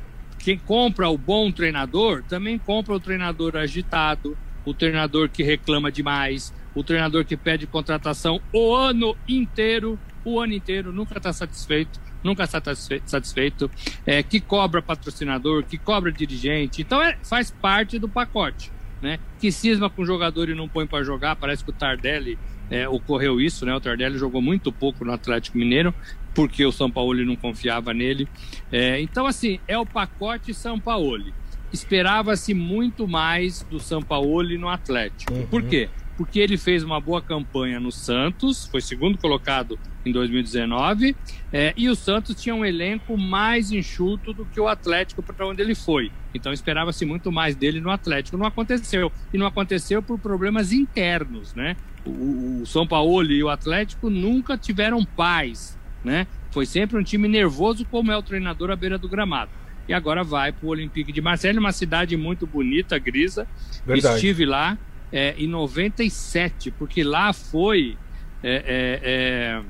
quem 0.44 0.58
compra 0.58 1.08
o 1.08 1.16
bom 1.16 1.50
treinador 1.50 2.22
também 2.28 2.58
compra 2.58 2.94
o 2.94 3.00
treinador 3.00 3.56
agitado, 3.56 4.36
o 4.62 4.74
treinador 4.74 5.30
que 5.30 5.42
reclama 5.42 5.90
demais, 5.90 6.52
o 6.74 6.84
treinador 6.84 7.24
que 7.24 7.34
pede 7.34 7.66
contratação 7.66 8.38
o 8.52 8.74
ano 8.74 9.16
inteiro, 9.26 9.98
o 10.22 10.38
ano 10.38 10.52
inteiro, 10.52 10.92
nunca 10.92 11.16
está 11.16 11.32
satisfeito, 11.32 11.98
nunca 12.22 12.44
está 12.44 12.60
satisfeito, 13.06 13.70
é, 14.04 14.22
que 14.22 14.38
cobra 14.38 14.82
patrocinador, 14.82 15.64
que 15.64 15.78
cobra 15.78 16.12
dirigente. 16.12 16.82
Então 16.82 17.02
é, 17.02 17.16
faz 17.22 17.50
parte 17.50 17.98
do 17.98 18.08
pacote. 18.08 18.70
Né? 19.00 19.18
Que 19.38 19.50
cisma 19.50 19.90
com 19.90 20.02
o 20.02 20.06
jogador 20.06 20.48
e 20.48 20.54
não 20.54 20.68
põe 20.68 20.86
para 20.86 21.04
jogar, 21.04 21.36
parece 21.36 21.64
que 21.64 21.70
o 21.70 21.74
Tardelli 21.74 22.38
é, 22.70 22.88
ocorreu 22.88 23.38
isso, 23.38 23.66
né? 23.66 23.74
O 23.74 23.80
Tardelli 23.80 24.16
jogou 24.16 24.40
muito 24.40 24.72
pouco 24.72 25.04
no 25.04 25.12
Atlético 25.12 25.58
Mineiro, 25.58 25.94
porque 26.34 26.66
o 26.66 26.72
São 26.72 26.90
Paulo 26.90 27.24
não 27.24 27.36
confiava 27.36 27.94
nele. 27.94 28.28
É, 28.70 29.00
então, 29.00 29.26
assim, 29.26 29.60
é 29.68 29.78
o 29.78 29.86
pacote 29.86 30.52
São 30.52 30.78
Paulo. 30.80 31.32
Esperava-se 31.72 32.52
muito 32.52 33.06
mais 33.08 33.62
do 33.70 33.80
São 33.80 34.02
Paulo 34.02 34.58
no 34.58 34.68
Atlético. 34.68 35.32
Uhum. 35.32 35.46
Por 35.46 35.62
quê? 35.62 35.88
Porque 36.16 36.38
ele 36.38 36.56
fez 36.56 36.84
uma 36.84 37.00
boa 37.00 37.20
campanha 37.20 37.80
no 37.80 37.90
Santos, 37.90 38.66
foi 38.66 38.80
segundo 38.80 39.18
colocado 39.18 39.76
em 40.06 40.12
2019, 40.12 41.16
é, 41.52 41.74
e 41.76 41.88
o 41.88 41.96
Santos 41.96 42.40
tinha 42.40 42.54
um 42.54 42.64
elenco 42.64 43.16
mais 43.18 43.72
enxuto 43.72 44.32
do 44.32 44.44
que 44.44 44.60
o 44.60 44.68
Atlético 44.68 45.22
para 45.22 45.44
onde 45.44 45.62
ele 45.62 45.74
foi. 45.74 46.12
Então 46.32 46.52
esperava-se 46.52 47.04
muito 47.04 47.32
mais 47.32 47.56
dele 47.56 47.80
no 47.80 47.90
Atlético. 47.90 48.36
Não 48.36 48.46
aconteceu. 48.46 49.10
E 49.32 49.38
não 49.38 49.46
aconteceu 49.46 50.00
por 50.00 50.18
problemas 50.18 50.72
internos, 50.72 51.52
né? 51.54 51.76
O, 52.04 52.62
o 52.62 52.66
São 52.66 52.86
Paulo 52.86 53.32
e 53.32 53.42
o 53.42 53.48
Atlético 53.48 54.08
nunca 54.08 54.56
tiveram 54.56 55.04
paz 55.04 55.76
né? 56.04 56.26
Foi 56.50 56.66
sempre 56.66 56.98
um 56.98 57.02
time 57.02 57.26
nervoso, 57.26 57.84
como 57.86 58.12
é 58.12 58.16
o 58.16 58.22
treinador 58.22 58.70
à 58.70 58.76
beira 58.76 58.98
do 58.98 59.08
gramado. 59.08 59.50
e 59.88 59.92
agora 59.92 60.22
vai 60.22 60.52
para 60.52 60.66
o 60.66 60.70
Olympique 60.70 61.12
de 61.12 61.20
Marseille, 61.20 61.58
uma 61.58 61.72
cidade 61.72 62.16
muito 62.16 62.46
bonita, 62.46 62.98
grisa. 62.98 63.46
Verdade. 63.84 64.16
Estive 64.16 64.46
lá 64.46 64.78
é, 65.12 65.34
em 65.36 65.46
97, 65.46 66.70
porque 66.70 67.02
lá 67.04 67.32
foi 67.32 67.96
é, 68.42 68.56
é, 68.66 69.00
é, 69.02 69.62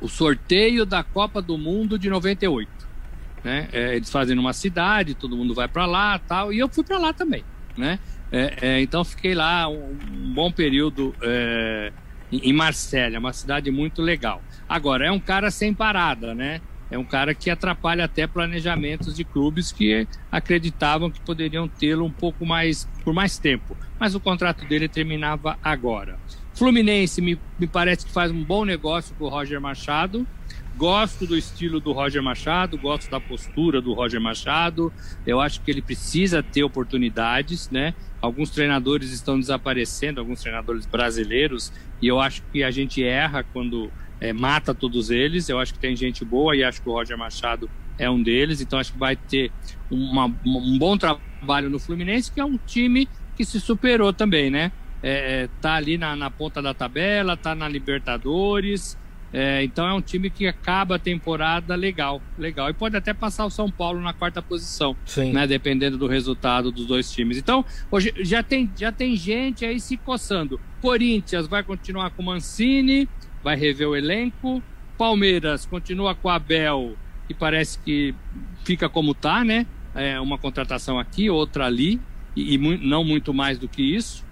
o 0.00 0.08
sorteio 0.08 0.84
da 0.84 1.02
Copa 1.02 1.40
do 1.40 1.56
Mundo 1.56 1.98
de 1.98 2.10
98. 2.10 2.70
Né? 3.42 3.68
É, 3.72 3.96
eles 3.96 4.10
fazem 4.10 4.36
numa 4.36 4.52
cidade, 4.52 5.14
todo 5.14 5.36
mundo 5.36 5.54
vai 5.54 5.66
para 5.66 5.86
lá 5.86 6.18
tal, 6.18 6.52
e 6.52 6.58
eu 6.58 6.68
fui 6.68 6.84
para 6.84 6.98
lá 6.98 7.12
também. 7.12 7.44
Né? 7.76 7.98
É, 8.30 8.80
então 8.80 9.04
fiquei 9.04 9.34
lá 9.34 9.68
um, 9.68 9.96
um 10.12 10.32
bom 10.32 10.52
período 10.52 11.14
em 12.30 12.52
Marselha, 12.52 13.18
uma 13.18 13.32
cidade 13.32 13.70
muito 13.70 14.02
legal. 14.02 14.42
Agora, 14.70 15.04
é 15.04 15.10
um 15.10 15.18
cara 15.18 15.50
sem 15.50 15.74
parada, 15.74 16.32
né? 16.32 16.60
É 16.92 16.96
um 16.96 17.04
cara 17.04 17.34
que 17.34 17.50
atrapalha 17.50 18.04
até 18.04 18.24
planejamentos 18.24 19.16
de 19.16 19.24
clubes 19.24 19.72
que 19.72 20.06
acreditavam 20.30 21.10
que 21.10 21.20
poderiam 21.20 21.66
tê-lo 21.66 22.04
um 22.04 22.10
pouco 22.10 22.46
mais 22.46 22.88
por 23.02 23.12
mais 23.12 23.36
tempo. 23.36 23.76
Mas 23.98 24.14
o 24.14 24.20
contrato 24.20 24.64
dele 24.66 24.88
terminava 24.88 25.58
agora. 25.60 26.20
Fluminense 26.54 27.20
me, 27.20 27.36
me 27.58 27.66
parece 27.66 28.06
que 28.06 28.12
faz 28.12 28.30
um 28.30 28.44
bom 28.44 28.64
negócio 28.64 29.12
com 29.16 29.24
o 29.24 29.28
Roger 29.28 29.60
Machado. 29.60 30.24
Gosto 30.76 31.26
do 31.26 31.36
estilo 31.36 31.80
do 31.80 31.90
Roger 31.90 32.22
Machado, 32.22 32.78
gosto 32.78 33.10
da 33.10 33.18
postura 33.18 33.80
do 33.80 33.92
Roger 33.92 34.20
Machado. 34.20 34.92
Eu 35.26 35.40
acho 35.40 35.60
que 35.62 35.70
ele 35.72 35.82
precisa 35.82 36.44
ter 36.44 36.62
oportunidades, 36.62 37.68
né? 37.70 37.92
Alguns 38.22 38.50
treinadores 38.50 39.10
estão 39.10 39.38
desaparecendo, 39.38 40.20
alguns 40.20 40.40
treinadores 40.40 40.86
brasileiros, 40.86 41.72
e 42.00 42.06
eu 42.06 42.20
acho 42.20 42.42
que 42.52 42.62
a 42.62 42.70
gente 42.70 43.02
erra 43.02 43.42
quando 43.42 43.90
é, 44.20 44.32
mata 44.32 44.74
todos 44.74 45.10
eles. 45.10 45.48
Eu 45.48 45.58
acho 45.58 45.72
que 45.72 45.78
tem 45.78 45.96
gente 45.96 46.24
boa 46.24 46.54
e 46.54 46.62
acho 46.62 46.82
que 46.82 46.88
o 46.88 46.92
Roger 46.92 47.16
Machado 47.16 47.70
é 47.98 48.08
um 48.10 48.22
deles. 48.22 48.60
Então 48.60 48.78
acho 48.78 48.92
que 48.92 48.98
vai 48.98 49.16
ter 49.16 49.50
uma, 49.90 50.26
um 50.44 50.78
bom 50.78 50.96
trabalho 50.96 51.70
no 51.70 51.78
Fluminense, 51.78 52.30
que 52.30 52.40
é 52.40 52.44
um 52.44 52.58
time 52.58 53.08
que 53.36 53.44
se 53.44 53.58
superou 53.58 54.12
também, 54.12 54.50
né? 54.50 54.70
É, 55.02 55.44
é 55.44 55.48
tá 55.60 55.74
ali 55.74 55.96
na, 55.96 56.14
na 56.14 56.30
ponta 56.30 56.60
da 56.60 56.74
tabela, 56.74 57.36
tá 57.36 57.54
na 57.54 57.68
Libertadores. 57.68 58.98
É, 59.32 59.62
então 59.62 59.86
é 59.86 59.94
um 59.94 60.00
time 60.00 60.28
que 60.28 60.46
acaba 60.46 60.96
a 60.96 60.98
temporada 60.98 61.74
legal, 61.76 62.20
legal. 62.36 62.68
E 62.68 62.72
pode 62.72 62.96
até 62.96 63.14
passar 63.14 63.46
o 63.46 63.50
São 63.50 63.70
Paulo 63.70 64.00
na 64.00 64.12
quarta 64.12 64.42
posição, 64.42 64.96
Sim. 65.06 65.32
né? 65.32 65.46
Dependendo 65.46 65.96
do 65.96 66.08
resultado 66.08 66.72
dos 66.72 66.86
dois 66.86 67.10
times. 67.12 67.38
Então, 67.38 67.64
hoje 67.90 68.12
já 68.20 68.42
tem, 68.42 68.70
já 68.76 68.90
tem 68.90 69.16
gente 69.16 69.64
aí 69.64 69.78
se 69.78 69.96
coçando. 69.96 70.60
Corinthians 70.80 71.46
vai 71.46 71.62
continuar 71.62 72.10
com 72.10 72.22
Mancini, 72.22 73.08
vai 73.42 73.56
rever 73.56 73.88
o 73.88 73.96
elenco. 73.96 74.62
Palmeiras 74.96 75.64
continua 75.66 76.14
com 76.14 76.28
a 76.28 76.34
Abel, 76.34 76.96
e 77.30 77.34
parece 77.34 77.78
que 77.78 78.12
fica 78.64 78.88
como 78.88 79.14
tá, 79.14 79.44
né? 79.44 79.64
É 79.94 80.20
uma 80.20 80.36
contratação 80.36 80.98
aqui, 80.98 81.30
outra 81.30 81.64
ali, 81.64 82.00
e, 82.34 82.54
e 82.54 82.58
não 82.58 83.04
muito 83.04 83.32
mais 83.32 83.56
do 83.56 83.68
que 83.68 83.82
isso. 83.82 84.24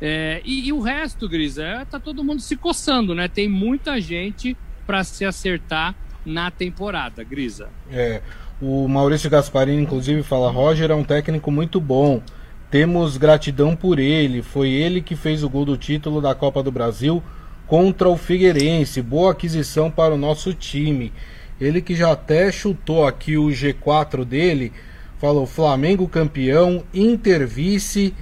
É, 0.00 0.40
e, 0.44 0.68
e, 0.68 0.72
o 0.72 0.80
resto, 0.80 1.28
Gris, 1.28 1.58
é, 1.58 1.84
tá 1.84 2.00
todo 2.00 2.24
mundo 2.24 2.40
se 2.40 2.56
coçando, 2.56 3.14
né? 3.14 3.28
Tem 3.28 3.46
muita 3.46 4.00
gente 4.00 4.56
para 4.86 5.04
se 5.04 5.24
acertar 5.24 5.94
na 6.24 6.50
temporada, 6.50 7.22
Grisa. 7.22 7.68
É, 7.90 8.22
o 8.60 8.88
Maurício 8.88 9.28
Gasparini, 9.28 9.82
inclusive, 9.82 10.22
fala: 10.22 10.50
Roger 10.50 10.90
é 10.90 10.94
um 10.94 11.04
técnico 11.04 11.50
muito 11.50 11.78
bom. 11.78 12.22
Temos 12.70 13.18
gratidão 13.18 13.76
por 13.76 13.98
ele. 13.98 14.42
Foi 14.42 14.70
ele 14.70 15.00
que 15.00 15.14
fez 15.14 15.42
o 15.44 15.48
gol 15.48 15.64
do 15.64 15.76
título 15.76 16.20
da 16.20 16.34
Copa 16.34 16.62
do 16.62 16.72
Brasil 16.72 17.22
contra 17.66 18.08
o 18.08 18.16
Figueirense. 18.16 19.02
Boa 19.02 19.32
aquisição 19.32 19.90
para 19.90 20.14
o 20.14 20.18
nosso 20.18 20.54
time. 20.54 21.12
Ele 21.60 21.80
que 21.80 21.94
já 21.94 22.12
até 22.12 22.50
chutou 22.52 23.06
aqui 23.06 23.36
o 23.36 23.48
G4 23.48 24.24
dele. 24.24 24.72
Falou 25.18 25.46
Flamengo 25.46 26.06
campeão, 26.06 26.84
Inter 26.92 27.46
vice, 27.46 28.14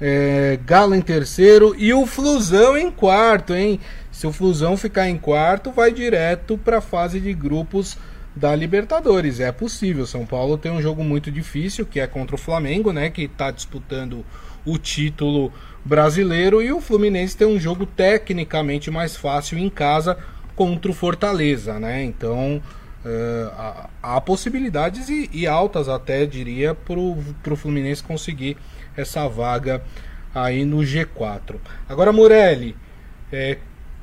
é, 0.00 0.58
Galo 0.64 0.94
em 0.94 1.02
terceiro 1.02 1.74
e 1.76 1.92
o 1.92 2.06
Flusão 2.06 2.76
em 2.76 2.90
quarto, 2.90 3.54
hein? 3.54 3.78
Se 4.10 4.26
o 4.26 4.32
Flusão 4.32 4.76
ficar 4.76 5.08
em 5.08 5.18
quarto, 5.18 5.70
vai 5.70 5.92
direto 5.92 6.56
para 6.56 6.78
a 6.78 6.80
fase 6.80 7.20
de 7.20 7.32
grupos 7.34 7.98
da 8.34 8.54
Libertadores. 8.54 9.40
É 9.40 9.52
possível. 9.52 10.06
São 10.06 10.24
Paulo 10.24 10.56
tem 10.56 10.72
um 10.72 10.80
jogo 10.80 11.04
muito 11.04 11.30
difícil, 11.30 11.84
que 11.84 12.00
é 12.00 12.06
contra 12.06 12.34
o 12.34 12.38
Flamengo, 12.38 12.92
né? 12.92 13.10
Que 13.10 13.22
está 13.22 13.50
disputando 13.50 14.24
o 14.68 14.78
título 14.78 15.52
brasileiro 15.84 16.62
e 16.62 16.70
o 16.72 16.80
Fluminense 16.80 17.36
tem 17.36 17.46
um 17.46 17.58
jogo 17.58 17.86
tecnicamente 17.86 18.90
mais 18.90 19.16
fácil 19.16 19.58
em 19.58 19.70
casa 19.70 20.18
contra 20.54 20.90
o 20.90 20.94
Fortaleza, 20.94 21.78
né? 21.78 22.02
Então 22.04 22.60
uh, 23.04 23.88
há, 24.02 24.20
possibilidades 24.20 25.08
e, 25.08 25.30
e, 25.32 25.46
altas 25.46 25.88
até 25.88 26.26
diria 26.26 26.74
para 26.74 26.98
o 26.98 27.56
Fluminense 27.56 28.02
conseguir 28.02 28.56
essa 28.96 29.26
vaga 29.28 29.82
aí 30.34 30.64
no 30.64 30.78
G4. 30.78 31.56
Agora 31.88 32.12
Morelli, 32.12 32.76
é, 33.32 33.58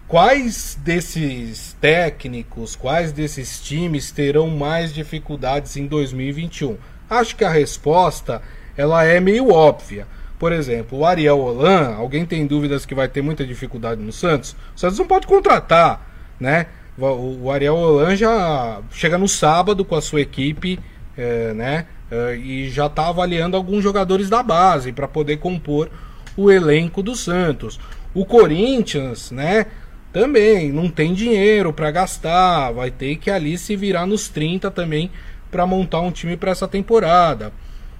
quais 0.07 0.79
desses 0.81 1.75
técnicos, 1.79 2.75
quais 2.75 3.11
desses 3.11 3.61
times 3.61 4.11
terão 4.11 4.47
mais 4.49 4.93
dificuldades 4.93 5.77
em 5.77 5.85
2021? 5.85 6.77
Acho 7.09 7.35
que 7.35 7.43
a 7.43 7.49
resposta 7.49 8.41
ela 8.77 9.03
é 9.03 9.19
meio 9.19 9.51
óbvia. 9.51 10.07
Por 10.37 10.51
exemplo, 10.51 10.99
o 10.99 11.05
Ariel 11.05 11.39
Holan, 11.39 11.95
alguém 11.95 12.25
tem 12.25 12.45
dúvidas 12.45 12.85
que 12.85 12.93
vai 12.93 13.07
ter 13.07 13.21
muita 13.21 13.45
dificuldade 13.45 14.01
no 14.01 14.11
Santos? 14.11 14.55
O 14.75 14.79
Santos 14.79 14.99
não 14.99 15.07
pode 15.07 15.25
contratar, 15.27 16.05
né? 16.39 16.67
O 16.97 17.51
Ariel 17.51 17.75
Holan 17.75 18.15
já 18.15 18.81
chega 18.91 19.17
no 19.17 19.27
sábado 19.27 19.83
com 19.83 19.95
a 19.95 20.01
sua 20.01 20.21
equipe, 20.21 20.79
é, 21.17 21.53
né? 21.53 21.85
É, 22.11 22.35
e 22.35 22.69
já 22.69 22.85
está 22.85 23.07
avaliando 23.07 23.57
alguns 23.57 23.83
jogadores 23.83 24.29
da 24.29 24.43
base 24.43 24.91
para 24.91 25.07
poder 25.07 25.37
compor 25.37 25.89
o 26.37 26.51
elenco 26.51 27.01
do 27.01 27.15
Santos. 27.15 27.79
O 28.13 28.25
Corinthians, 28.25 29.31
né? 29.31 29.65
Também 30.13 30.71
não 30.71 30.89
tem 30.89 31.13
dinheiro 31.13 31.73
para 31.73 31.91
gastar, 31.91 32.71
vai 32.71 32.89
ter 32.89 33.17
que 33.17 33.29
ali 33.29 33.57
se 33.57 33.75
virar 33.75 34.05
nos 34.05 34.29
30 34.29 34.71
também 34.71 35.11
para 35.51 35.65
montar 35.65 35.99
um 35.99 36.11
time 36.11 36.37
para 36.37 36.51
essa 36.51 36.67
temporada. 36.67 37.51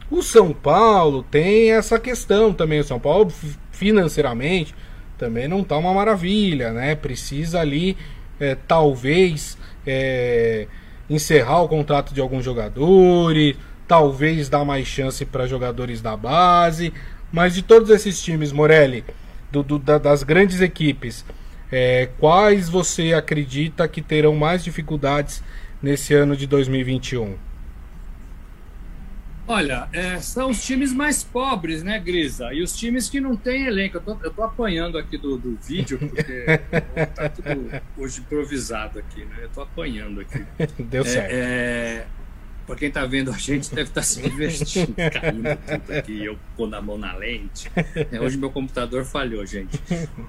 O 0.10 0.22
São 0.22 0.54
Paulo 0.54 1.24
tem 1.24 1.72
essa 1.72 2.00
questão 2.00 2.54
também. 2.54 2.80
O 2.80 2.84
São 2.84 3.00
Paulo, 3.00 3.32
financeiramente, 3.72 4.76
também 5.18 5.48
não 5.48 5.62
está 5.62 5.78
uma 5.78 5.94
maravilha, 5.94 6.72
né? 6.72 6.96
Precisa 6.96 7.60
ali, 7.60 7.98
é, 8.40 8.56
talvez, 8.56 9.58
é, 9.86 10.68
encerrar 11.10 11.62
o 11.62 11.68
contrato 11.68 12.14
de 12.14 12.22
alguns 12.22 12.46
jogadores, 12.46 13.56
talvez 13.88 14.50
dar 14.50 14.64
mais 14.64 14.88
chance 14.88 15.26
para 15.26 15.48
jogadores 15.48 16.02
da 16.02 16.16
base. 16.16 16.94
Mas 17.32 17.56
de 17.56 17.64
todos 17.64 17.90
esses 17.90 18.22
times, 18.22 18.52
Morelli, 18.52 19.04
do, 19.52 19.64
do, 19.64 19.80
da, 19.80 19.98
das 19.98 20.22
grandes 20.22 20.62
equipes, 20.62 21.26
é, 21.72 22.10
quais 22.20 22.70
você 22.70 23.14
acredita 23.14 23.88
que 23.88 24.02
terão 24.02 24.36
mais 24.36 24.64
dificuldades 24.64 25.44
nesse 25.82 26.14
ano 26.14 26.36
de 26.38 26.46
2021? 26.46 27.36
Olha, 29.48 29.88
é, 29.94 30.20
são 30.20 30.50
os 30.50 30.64
times 30.64 30.92
mais 30.92 31.24
pobres, 31.24 31.84
né, 31.84 32.00
Grisa? 32.00 32.52
E 32.52 32.64
os 32.64 32.76
times 32.76 33.08
que 33.08 33.20
não 33.20 33.36
têm 33.36 33.68
elenco. 33.68 33.98
Eu 33.98 34.02
tô, 34.02 34.18
eu 34.24 34.32
tô 34.32 34.44
apanhando 34.44 34.98
aqui 34.98 35.18
do, 35.18 35.38
do 35.38 35.56
vídeo, 35.56 36.00
porque 36.00 36.46
tá 37.14 37.30
tudo 37.30 37.82
hoje 37.98 38.22
improvisado 38.22 38.98
aqui, 38.98 39.24
né? 39.24 39.36
Eu 39.44 39.50
tô 39.50 39.62
apanhando 39.62 40.22
aqui. 40.22 40.44
Deu 40.84 41.04
é, 41.04 41.06
certo. 41.06 41.32
É, 41.32 42.08
pra 42.66 42.76
quem 42.76 42.90
tá 42.90 43.06
vendo 43.06 43.30
a 43.30 43.38
gente, 43.38 43.70
deve 43.70 43.90
estar 43.90 44.02
tá 44.02 44.04
se 44.04 44.20
divertindo, 44.20 44.96
caindo 45.14 45.56
tudo 45.68 45.94
aqui, 45.94 46.26
eu 46.26 46.40
pondo 46.58 46.76
a 46.76 46.82
mão 46.82 46.98
na 46.98 47.14
lente. 47.16 47.72
É, 48.12 48.20
hoje 48.20 48.38
meu 48.38 48.50
computador 48.50 49.06
falhou, 49.06 49.46
gente. 49.46 49.80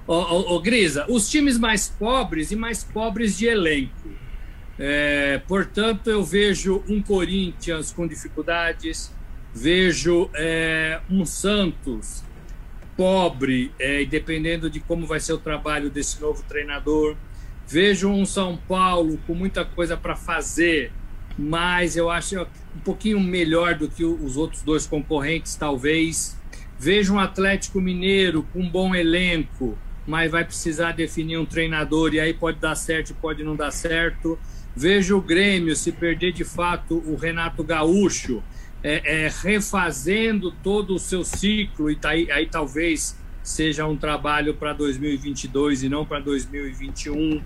Ô, 0.05 0.13
ô, 0.13 0.55
ô, 0.55 0.59
Grisa, 0.59 1.05
os 1.09 1.27
times 1.27 1.57
mais 1.57 1.87
pobres 1.87 2.51
e 2.51 2.55
mais 2.55 2.83
pobres 2.83 3.35
de 3.35 3.47
elenco 3.47 4.26
é, 4.79 5.41
portanto, 5.47 6.09
eu 6.09 6.23
vejo 6.23 6.83
um 6.87 7.01
Corinthians 7.01 7.91
com 7.91 8.07
dificuldades, 8.07 9.11
vejo 9.53 10.29
é, 10.35 10.99
um 11.09 11.25
Santos 11.25 12.23
pobre, 12.95 13.71
é, 13.79 14.03
dependendo 14.05 14.69
de 14.69 14.79
como 14.79 15.05
vai 15.05 15.19
ser 15.19 15.33
o 15.33 15.37
trabalho 15.37 15.89
desse 15.89 16.19
novo 16.19 16.43
treinador. 16.43 17.15
Vejo 17.67 18.09
um 18.09 18.25
São 18.25 18.57
Paulo 18.57 19.19
com 19.27 19.35
muita 19.35 19.63
coisa 19.63 19.95
para 19.95 20.15
fazer, 20.15 20.91
mas 21.37 21.95
eu 21.95 22.09
acho 22.09 22.41
um 22.41 22.79
pouquinho 22.83 23.19
melhor 23.19 23.75
do 23.75 23.87
que 23.87 24.03
os 24.03 24.37
outros 24.37 24.63
dois 24.63 24.87
concorrentes, 24.87 25.55
talvez. 25.55 26.37
Vejo 26.79 27.13
um 27.13 27.19
Atlético 27.19 27.81
Mineiro 27.81 28.43
com 28.53 28.61
um 28.61 28.69
bom 28.69 28.95
elenco, 28.95 29.77
mas 30.07 30.31
vai 30.31 30.45
precisar 30.45 30.93
definir 30.93 31.37
um 31.37 31.45
treinador 31.45 32.13
e 32.13 32.19
aí 32.19 32.33
pode 32.33 32.59
dar 32.59 32.75
certo 32.75 33.13
pode 33.15 33.43
não 33.43 33.55
dar 33.55 33.71
certo. 33.71 34.39
Vejo 34.77 35.17
o 35.17 35.21
Grêmio 35.21 35.75
se 35.75 35.91
perder 35.91 36.31
de 36.31 36.43
fato 36.43 37.01
o 37.07 37.15
Renato 37.15 37.63
Gaúcho, 37.63 38.43
é, 38.83 39.25
é, 39.25 39.31
refazendo 39.41 40.51
todo 40.51 40.93
o 40.93 40.99
seu 40.99 41.23
ciclo, 41.23 41.89
e 41.89 41.95
tá 41.95 42.09
aí, 42.09 42.31
aí 42.31 42.45
talvez 42.45 43.17
seja 43.41 43.87
um 43.87 43.97
trabalho 43.97 44.53
para 44.53 44.73
2022 44.73 45.81
e 45.81 45.89
não 45.89 46.05
para 46.05 46.19
2021. 46.19 47.41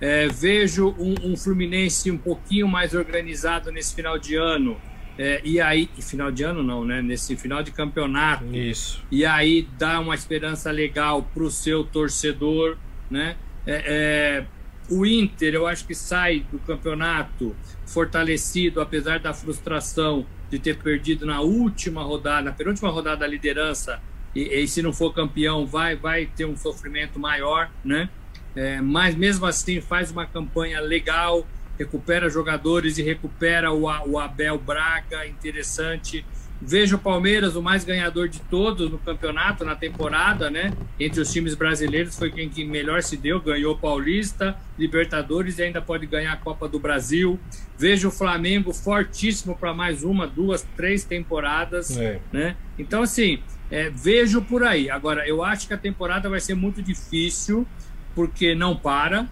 É, 0.00 0.26
vejo 0.28 0.94
um, 0.98 1.32
um, 1.32 1.36
Fluminense 1.36 2.10
um 2.10 2.16
pouquinho 2.16 2.66
mais 2.66 2.94
organizado 2.94 3.70
nesse 3.70 3.94
final 3.94 4.18
de 4.18 4.36
ano, 4.36 4.78
É, 5.18 5.42
e 5.44 5.60
aí, 5.60 5.86
final 6.00 6.32
de 6.32 6.42
ano 6.44 6.62
não, 6.62 6.82
né? 6.82 7.02
Nesse 7.02 7.36
final 7.36 7.62
de 7.62 7.72
campeonato. 7.72 8.56
Isso. 8.56 9.04
E 9.10 9.26
aí 9.26 9.68
dá 9.78 10.00
uma 10.00 10.14
esperança 10.14 10.70
legal 10.70 11.22
para 11.22 11.42
o 11.42 11.50
seu 11.50 11.84
torcedor, 11.84 12.78
né? 13.10 13.36
É, 13.66 13.82
é, 13.86 14.46
o 14.90 15.06
Inter, 15.06 15.54
eu 15.54 15.66
acho 15.66 15.86
que 15.86 15.94
sai 15.94 16.44
do 16.50 16.58
campeonato 16.58 17.54
fortalecido, 17.86 18.80
apesar 18.80 19.20
da 19.20 19.32
frustração 19.32 20.26
de 20.50 20.58
ter 20.58 20.76
perdido 20.78 21.24
na 21.24 21.40
última 21.40 22.02
rodada, 22.02 22.42
na 22.42 22.52
penúltima 22.52 22.90
rodada 22.90 23.18
da 23.18 23.26
liderança, 23.26 24.00
e, 24.34 24.42
e 24.42 24.68
se 24.68 24.82
não 24.82 24.92
for 24.92 25.12
campeão, 25.12 25.66
vai, 25.66 25.96
vai 25.96 26.26
ter 26.26 26.44
um 26.44 26.56
sofrimento 26.56 27.18
maior, 27.18 27.70
né? 27.84 28.08
É, 28.54 28.80
mas 28.80 29.14
mesmo 29.14 29.46
assim 29.46 29.80
faz 29.80 30.10
uma 30.10 30.26
campanha 30.26 30.80
legal, 30.80 31.46
recupera 31.78 32.28
jogadores 32.28 32.98
e 32.98 33.02
recupera 33.02 33.72
o, 33.72 33.82
o 33.82 34.18
Abel 34.18 34.58
Braga, 34.58 35.26
interessante. 35.26 36.24
Vejo 36.62 36.96
o 36.96 36.98
Palmeiras, 36.98 37.56
o 37.56 37.62
mais 37.62 37.84
ganhador 37.84 38.28
de 38.28 38.38
todos 38.40 38.90
no 38.90 38.98
campeonato, 38.98 39.64
na 39.64 39.74
temporada, 39.74 40.50
né? 40.50 40.72
Entre 40.98 41.18
os 41.18 41.32
times 41.32 41.54
brasileiros, 41.54 42.18
foi 42.18 42.30
quem 42.30 42.50
que 42.50 42.64
melhor 42.64 43.02
se 43.02 43.16
deu, 43.16 43.40
ganhou 43.40 43.78
Paulista, 43.78 44.56
Libertadores 44.78 45.58
e 45.58 45.62
ainda 45.62 45.80
pode 45.80 46.04
ganhar 46.06 46.32
a 46.32 46.36
Copa 46.36 46.68
do 46.68 46.78
Brasil. 46.78 47.40
Vejo 47.78 48.08
o 48.08 48.10
Flamengo 48.10 48.74
fortíssimo 48.74 49.56
para 49.56 49.72
mais 49.72 50.02
uma, 50.02 50.26
duas, 50.26 50.66
três 50.76 51.02
temporadas, 51.02 51.96
é. 51.96 52.20
né? 52.30 52.56
Então, 52.78 53.02
assim, 53.02 53.38
é, 53.70 53.88
vejo 53.88 54.42
por 54.42 54.62
aí. 54.62 54.90
Agora, 54.90 55.26
eu 55.26 55.42
acho 55.42 55.66
que 55.66 55.72
a 55.72 55.78
temporada 55.78 56.28
vai 56.28 56.40
ser 56.40 56.54
muito 56.54 56.82
difícil, 56.82 57.66
porque 58.14 58.54
não 58.54 58.76
para, 58.76 59.26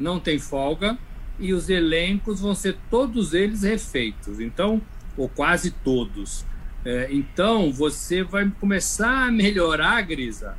não 0.00 0.18
tem 0.18 0.38
folga, 0.38 0.98
e 1.38 1.52
os 1.52 1.68
elencos 1.68 2.40
vão 2.40 2.56
ser 2.56 2.76
todos 2.90 3.34
eles 3.34 3.62
refeitos. 3.62 4.40
Então, 4.40 4.82
ou 5.16 5.28
quase 5.28 5.70
todos. 5.70 6.44
É, 6.86 7.08
então, 7.10 7.72
você 7.72 8.22
vai 8.22 8.48
começar 8.60 9.26
a 9.26 9.32
melhorar, 9.32 10.00
Grisa, 10.02 10.56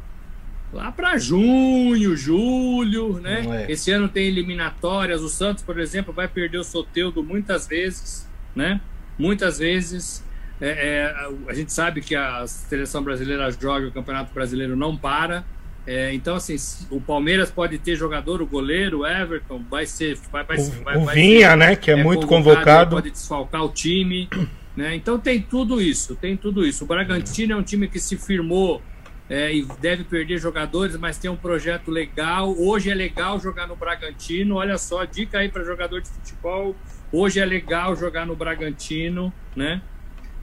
lá 0.73 0.91
para 0.91 1.17
junho, 1.17 2.17
julho, 2.17 3.13
né? 3.21 3.65
É. 3.65 3.71
Esse 3.71 3.91
ano 3.91 4.09
tem 4.09 4.27
eliminatórias. 4.27 5.21
O 5.21 5.29
Santos, 5.29 5.63
por 5.63 5.79
exemplo, 5.79 6.13
vai 6.13 6.27
perder 6.27 6.57
o 6.57 6.65
Soteudo 6.65 7.23
muitas 7.23 7.65
vezes, 7.65 8.29
né? 8.53 8.81
Muitas 9.17 9.57
vezes. 9.59 10.21
É, 10.59 10.67
é, 10.67 11.49
a 11.49 11.53
gente 11.53 11.71
sabe 11.71 12.01
que 12.01 12.13
a 12.13 12.45
seleção 12.45 13.01
brasileira 13.01 13.49
joga, 13.51 13.87
o 13.87 13.91
Campeonato 13.93 14.33
Brasileiro 14.33 14.75
não 14.75 14.97
para. 14.97 15.45
É, 15.85 16.13
então, 16.13 16.35
assim, 16.35 16.57
o 16.91 16.99
Palmeiras 16.99 17.49
pode 17.49 17.77
ter 17.77 17.95
jogador, 17.95 18.41
o 18.41 18.45
goleiro, 18.45 18.99
o 18.99 19.07
Everton, 19.07 19.63
vai 19.69 19.85
ser. 19.85 20.17
Vai, 20.29 20.43
vai, 20.43 20.57
o, 20.57 20.71
vai, 20.83 20.97
o 20.97 21.05
Vinha, 21.05 21.51
ser, 21.51 21.55
né? 21.55 21.75
Que 21.77 21.91
é, 21.91 21.93
é 21.93 22.03
muito 22.03 22.27
convocado. 22.27 22.65
convocado. 22.65 22.95
Pode 22.97 23.11
desfalcar 23.11 23.63
o 23.63 23.69
time. 23.69 24.27
Né? 24.77 24.95
Então 24.95 25.17
tem 25.17 25.41
tudo 25.41 25.81
isso, 25.81 26.15
tem 26.15 26.37
tudo 26.37 26.63
isso. 26.63 26.83
O 26.83 26.87
Bragantino 26.87 27.53
é 27.53 27.55
um 27.55 27.63
time 27.63 27.87
que 27.87 27.99
se 27.99 28.15
firmou 28.15 28.79
é, 29.27 29.51
e 29.51 29.65
deve 29.81 30.03
perder 30.03 30.37
jogadores, 30.37 30.95
mas 30.97 31.17
tem 31.17 31.31
um 31.31 31.35
projeto 31.35 31.89
legal. 31.89 32.55
Hoje 32.55 32.91
é 32.91 32.93
legal 32.93 33.39
jogar 33.39 33.67
no 33.67 33.75
Bragantino. 33.75 34.57
Olha 34.57 34.77
só, 34.77 35.03
dica 35.03 35.39
aí 35.39 35.49
para 35.49 35.63
jogador 35.63 35.99
de 35.99 36.09
futebol. 36.09 36.75
Hoje 37.11 37.39
é 37.39 37.45
legal 37.45 37.95
jogar 37.95 38.27
no 38.27 38.35
Bragantino, 38.35 39.33
né? 39.55 39.81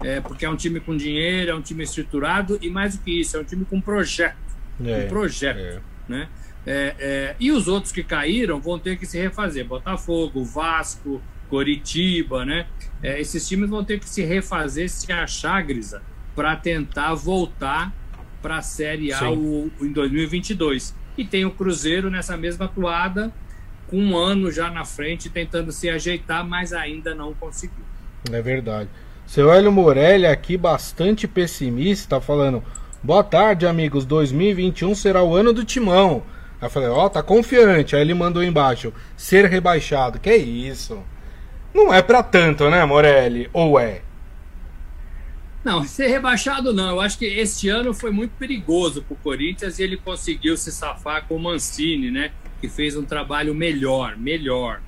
É, 0.02 0.20
porque 0.20 0.44
é 0.44 0.50
um 0.50 0.56
time 0.56 0.80
com 0.80 0.96
dinheiro, 0.96 1.52
é 1.52 1.54
um 1.54 1.62
time 1.62 1.84
estruturado 1.84 2.58
e 2.60 2.68
mais 2.68 2.96
do 2.96 3.04
que 3.04 3.20
isso, 3.20 3.36
é 3.36 3.40
um 3.40 3.44
time 3.44 3.64
com 3.64 3.80
projeto. 3.80 4.36
É, 4.84 5.04
um 5.04 5.08
projeto, 5.08 5.58
é. 5.60 5.80
né? 6.08 6.28
É, 6.66 6.96
é, 6.98 7.36
e 7.38 7.52
os 7.52 7.68
outros 7.68 7.92
que 7.92 8.02
caíram 8.02 8.60
vão 8.60 8.80
ter 8.80 8.98
que 8.98 9.06
se 9.06 9.16
refazer. 9.16 9.64
Botafogo, 9.64 10.44
Vasco, 10.44 11.22
Coritiba, 11.48 12.44
né? 12.44 12.66
É, 13.04 13.20
esses 13.20 13.46
times 13.46 13.68
vão 13.68 13.84
ter 13.84 14.00
que 14.00 14.08
se 14.08 14.24
refazer, 14.24 14.88
se 14.88 15.12
achar, 15.12 15.62
Grisa, 15.62 16.02
para 16.34 16.56
tentar 16.56 17.12
voltar 17.12 17.92
para 18.40 18.56
a 18.56 18.62
Série 18.62 19.12
A 19.12 19.30
o, 19.30 19.70
em 19.78 19.92
2022. 19.92 20.94
E 21.16 21.22
tem 21.22 21.44
o 21.44 21.50
Cruzeiro 21.50 22.10
nessa 22.10 22.34
mesma 22.34 22.64
atuada, 22.64 23.30
com 23.88 23.98
um 23.98 24.16
ano 24.16 24.50
já 24.50 24.70
na 24.70 24.86
frente, 24.86 25.28
tentando 25.28 25.70
se 25.70 25.90
ajeitar, 25.90 26.48
mas 26.48 26.72
ainda 26.72 27.14
não 27.14 27.34
conseguiu. 27.34 27.84
É 28.32 28.40
verdade. 28.40 28.88
Seu 29.26 29.52
Hélio 29.52 29.70
Morelli 29.70 30.26
aqui, 30.26 30.56
bastante 30.56 31.28
pessimista, 31.28 32.22
falando: 32.22 32.64
Boa 33.02 33.22
tarde, 33.22 33.66
amigos. 33.66 34.06
2021 34.06 34.94
será 34.94 35.22
o 35.22 35.36
ano 35.36 35.52
do 35.52 35.62
timão. 35.62 36.22
Aí 36.58 36.66
eu 36.66 36.70
falei: 36.70 36.88
Ó, 36.88 37.04
oh, 37.04 37.10
tá 37.10 37.22
confiante. 37.22 37.94
Aí 37.94 38.00
ele 38.00 38.14
mandou 38.14 38.42
embaixo: 38.42 38.94
Ser 39.14 39.44
rebaixado. 39.44 40.18
Que 40.18 40.34
isso? 40.34 41.02
Não 41.74 41.92
é 41.92 42.00
para 42.00 42.22
tanto, 42.22 42.70
né, 42.70 42.84
Morelli? 42.84 43.50
Ou 43.52 43.80
é? 43.80 44.00
Não, 45.64 45.82
ser 45.82 46.06
rebaixado 46.06 46.72
não. 46.72 46.90
Eu 46.90 47.00
acho 47.00 47.18
que 47.18 47.24
este 47.24 47.68
ano 47.68 47.92
foi 47.92 48.10
muito 48.10 48.32
perigoso 48.32 49.02
para 49.02 49.14
o 49.14 49.16
Corinthians 49.16 49.78
e 49.78 49.82
ele 49.82 49.96
conseguiu 49.96 50.56
se 50.56 50.70
safar 50.70 51.26
com 51.26 51.36
o 51.36 51.40
Mancini, 51.40 52.10
né? 52.10 52.32
Que 52.60 52.68
fez 52.68 52.94
um 52.96 53.04
trabalho 53.04 53.54
melhor, 53.54 54.16
melhor. 54.16 54.80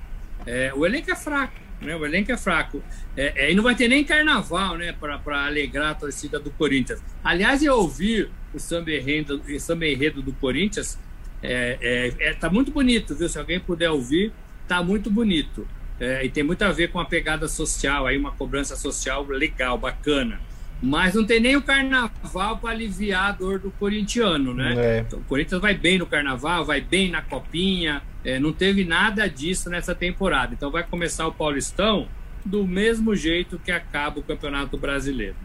É, 0.45 0.71
o 0.73 0.85
elenco 0.85 1.11
é 1.11 1.15
fraco, 1.15 1.59
né? 1.81 1.95
O 1.95 2.05
elenco 2.05 2.31
é 2.31 2.37
fraco. 2.37 2.81
É, 3.17 3.47
é, 3.47 3.51
e 3.51 3.55
não 3.55 3.63
vai 3.63 3.75
ter 3.75 3.87
nem 3.87 4.03
carnaval, 4.05 4.77
né? 4.77 4.93
Para 4.93 5.45
alegrar 5.47 5.91
a 5.91 5.95
torcida 5.95 6.39
do 6.39 6.51
Corinthians. 6.51 7.01
Aliás, 7.23 7.63
eu 7.63 7.75
ouvi 7.75 8.29
o 8.53 8.59
samba 8.59 8.91
enredo, 8.91 9.41
o 9.43 9.59
samba 9.59 9.87
enredo 9.87 10.21
do 10.21 10.31
Corinthians. 10.33 10.97
É, 11.41 11.77
é, 11.81 12.29
é, 12.29 12.33
tá 12.33 12.49
muito 12.49 12.71
bonito, 12.71 13.15
viu? 13.15 13.27
Se 13.27 13.37
alguém 13.39 13.59
puder 13.59 13.89
ouvir, 13.89 14.31
tá 14.67 14.83
muito 14.83 15.09
bonito. 15.09 15.67
É, 15.99 16.23
e 16.23 16.29
tem 16.29 16.43
muito 16.43 16.61
a 16.63 16.71
ver 16.71 16.91
com 16.91 16.99
a 16.99 17.05
pegada 17.05 17.47
social, 17.47 18.05
aí 18.05 18.17
uma 18.17 18.31
cobrança 18.31 18.75
social 18.75 19.25
legal, 19.25 19.77
bacana. 19.77 20.39
Mas 20.81 21.15
não 21.15 21.25
tem 21.25 21.39
nem 21.39 21.55
o 21.55 21.61
carnaval 21.61 22.57
para 22.59 22.69
aliviar 22.69 23.29
a 23.29 23.31
dor 23.31 23.57
do 23.57 23.71
corintiano, 23.71 24.53
né? 24.53 24.75
É. 24.77 24.99
Então, 24.99 25.19
o 25.19 25.23
Corinthians 25.23 25.59
vai 25.59 25.73
bem 25.73 25.97
no 25.97 26.05
carnaval, 26.05 26.63
vai 26.63 26.79
bem 26.79 27.09
na 27.09 27.21
copinha, 27.21 28.03
é, 28.23 28.37
não 28.39 28.53
teve 28.53 28.83
nada 28.85 29.27
disso 29.27 29.69
nessa 29.71 29.95
temporada. 29.95 30.53
Então 30.53 30.69
vai 30.69 30.83
começar 30.83 31.25
o 31.27 31.31
Paulistão 31.31 32.07
do 32.45 32.67
mesmo 32.67 33.15
jeito 33.15 33.57
que 33.57 33.71
acaba 33.71 34.19
o 34.19 34.23
Campeonato 34.23 34.77
Brasileiro. 34.77 35.35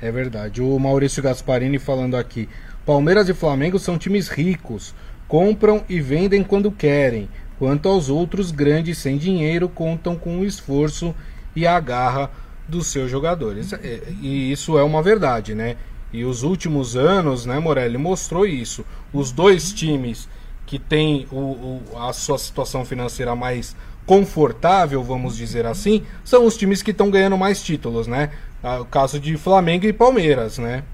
É, 0.00 0.08
é 0.08 0.10
verdade. 0.10 0.60
O 0.60 0.76
Maurício 0.78 1.22
Gasparini 1.22 1.78
falando 1.78 2.16
aqui: 2.16 2.48
Palmeiras 2.84 3.28
e 3.28 3.34
Flamengo 3.34 3.78
são 3.78 3.96
times 3.96 4.28
ricos, 4.28 4.92
compram 5.28 5.84
e 5.88 6.00
vendem 6.00 6.42
quando 6.42 6.72
querem 6.72 7.28
quanto 7.58 7.88
aos 7.88 8.08
outros 8.08 8.50
grandes 8.50 8.98
sem 8.98 9.16
dinheiro 9.16 9.68
contam 9.68 10.16
com 10.16 10.40
o 10.40 10.44
esforço 10.44 11.14
e 11.54 11.66
a 11.66 11.78
garra 11.80 12.30
dos 12.68 12.86
seus 12.88 13.10
jogadores. 13.10 13.72
É, 13.72 14.02
e 14.20 14.50
isso 14.50 14.78
é 14.78 14.82
uma 14.82 15.02
verdade, 15.02 15.54
né? 15.54 15.76
E 16.12 16.24
os 16.24 16.42
últimos 16.42 16.96
anos, 16.96 17.44
né, 17.44 17.58
Morelli, 17.58 17.98
mostrou 17.98 18.46
isso. 18.46 18.84
Os 19.12 19.32
dois 19.32 19.72
times 19.72 20.28
que 20.66 20.78
têm 20.78 21.26
o, 21.30 21.36
o, 21.36 21.82
a 21.98 22.12
sua 22.12 22.38
situação 22.38 22.84
financeira 22.84 23.34
mais 23.34 23.76
confortável, 24.06 25.02
vamos 25.02 25.36
dizer 25.36 25.66
assim, 25.66 26.02
são 26.24 26.46
os 26.46 26.56
times 26.56 26.82
que 26.82 26.90
estão 26.90 27.10
ganhando 27.10 27.38
mais 27.38 27.62
títulos, 27.62 28.06
né? 28.06 28.30
Ah, 28.62 28.80
o 28.80 28.84
caso 28.84 29.18
de 29.18 29.36
Flamengo 29.36 29.86
e 29.86 29.92
Palmeiras, 29.92 30.58
né? 30.58 30.84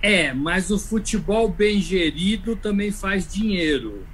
É, 0.00 0.32
mas 0.32 0.70
o 0.70 0.78
futebol 0.78 1.48
bem 1.48 1.80
gerido 1.80 2.56
também 2.56 2.90
faz 2.90 3.32
dinheiro. 3.32 4.04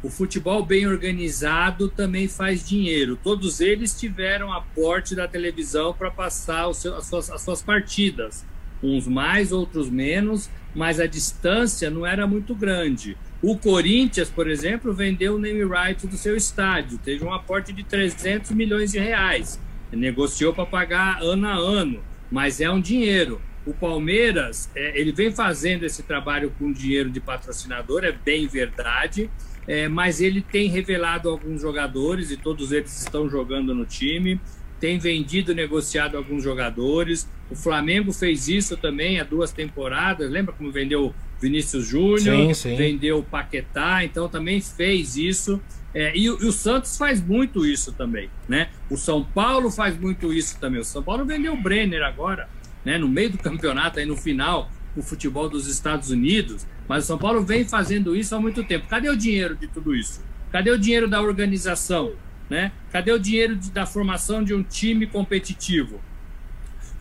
O 0.00 0.08
futebol 0.08 0.64
bem 0.64 0.86
organizado 0.86 1.88
também 1.88 2.28
faz 2.28 2.66
dinheiro. 2.66 3.18
Todos 3.20 3.60
eles 3.60 3.98
tiveram 3.98 4.52
aporte 4.52 5.14
da 5.14 5.26
televisão 5.26 5.92
para 5.92 6.08
passar 6.08 6.72
seu, 6.72 6.94
as, 6.94 7.06
suas, 7.06 7.28
as 7.28 7.42
suas 7.42 7.62
partidas. 7.62 8.46
Uns 8.80 9.08
mais, 9.08 9.50
outros 9.50 9.90
menos, 9.90 10.48
mas 10.72 11.00
a 11.00 11.06
distância 11.06 11.90
não 11.90 12.06
era 12.06 12.28
muito 12.28 12.54
grande. 12.54 13.16
O 13.42 13.58
Corinthians, 13.58 14.30
por 14.30 14.48
exemplo, 14.48 14.92
vendeu 14.92 15.34
o 15.34 15.38
name 15.38 15.64
right 15.64 16.06
do 16.06 16.16
seu 16.16 16.36
estádio, 16.36 16.98
teve 16.98 17.24
um 17.24 17.32
aporte 17.32 17.72
de 17.72 17.82
300 17.82 18.52
milhões 18.52 18.92
de 18.92 19.00
reais. 19.00 19.60
Negociou 19.90 20.54
para 20.54 20.66
pagar 20.66 21.20
ano 21.22 21.48
a 21.48 21.54
ano, 21.54 22.00
mas 22.30 22.60
é 22.60 22.70
um 22.70 22.80
dinheiro. 22.80 23.40
O 23.66 23.74
Palmeiras, 23.74 24.70
é, 24.76 24.98
ele 24.98 25.10
vem 25.10 25.32
fazendo 25.32 25.82
esse 25.82 26.04
trabalho 26.04 26.52
com 26.58 26.72
dinheiro 26.72 27.10
de 27.10 27.20
patrocinador, 27.20 28.04
é 28.04 28.12
bem 28.12 28.46
verdade, 28.46 29.28
é, 29.68 29.86
mas 29.86 30.22
ele 30.22 30.40
tem 30.40 30.70
revelado 30.70 31.28
alguns 31.28 31.60
jogadores 31.60 32.30
e 32.30 32.38
todos 32.38 32.72
eles 32.72 32.98
estão 33.02 33.28
jogando 33.28 33.74
no 33.74 33.84
time. 33.84 34.40
Tem 34.80 34.98
vendido, 34.98 35.54
negociado 35.54 36.16
alguns 36.16 36.42
jogadores. 36.42 37.28
O 37.50 37.54
Flamengo 37.54 38.10
fez 38.10 38.48
isso 38.48 38.78
também 38.78 39.20
há 39.20 39.24
duas 39.24 39.52
temporadas. 39.52 40.30
Lembra 40.30 40.54
como 40.54 40.72
vendeu 40.72 41.14
Vinícius 41.38 41.86
Júnior? 41.86 42.54
Vendeu 42.78 43.18
o 43.18 43.22
Paquetá. 43.22 44.02
Então 44.02 44.26
também 44.26 44.58
fez 44.58 45.18
isso. 45.18 45.60
É, 45.94 46.16
e, 46.16 46.24
e, 46.24 46.30
o 46.30 46.52
Santos 46.52 46.96
faz 46.96 47.20
muito 47.20 47.66
isso 47.66 47.92
também, 47.92 48.30
né? 48.48 48.70
O 48.90 48.96
São 48.96 49.22
Paulo 49.22 49.70
faz 49.70 49.98
muito 49.98 50.32
isso 50.32 50.58
também. 50.58 50.80
O 50.80 50.84
São 50.84 51.02
Paulo 51.02 51.26
vendeu 51.26 51.52
o 51.52 51.60
Brenner 51.60 52.02
agora, 52.02 52.48
né? 52.84 52.96
No 52.96 53.08
meio 53.08 53.30
do 53.30 53.38
campeonato, 53.38 53.98
aí 53.98 54.06
no 54.06 54.16
final, 54.16 54.70
o 54.96 55.02
futebol 55.02 55.48
dos 55.48 55.66
Estados 55.66 56.10
Unidos. 56.10 56.66
Mas 56.88 57.04
o 57.04 57.06
São 57.06 57.18
Paulo 57.18 57.42
vem 57.42 57.64
fazendo 57.64 58.16
isso 58.16 58.34
há 58.34 58.40
muito 58.40 58.64
tempo. 58.64 58.86
Cadê 58.88 59.08
o 59.08 59.16
dinheiro 59.16 59.56
de 59.56 59.68
tudo 59.68 59.94
isso? 59.94 60.24
Cadê 60.50 60.70
o 60.70 60.78
dinheiro 60.78 61.08
da 61.08 61.20
organização? 61.20 62.12
Né? 62.48 62.72
Cadê 62.90 63.12
o 63.12 63.18
dinheiro 63.18 63.54
de, 63.54 63.70
da 63.70 63.84
formação 63.84 64.42
de 64.42 64.54
um 64.54 64.62
time 64.62 65.06
competitivo? 65.06 66.00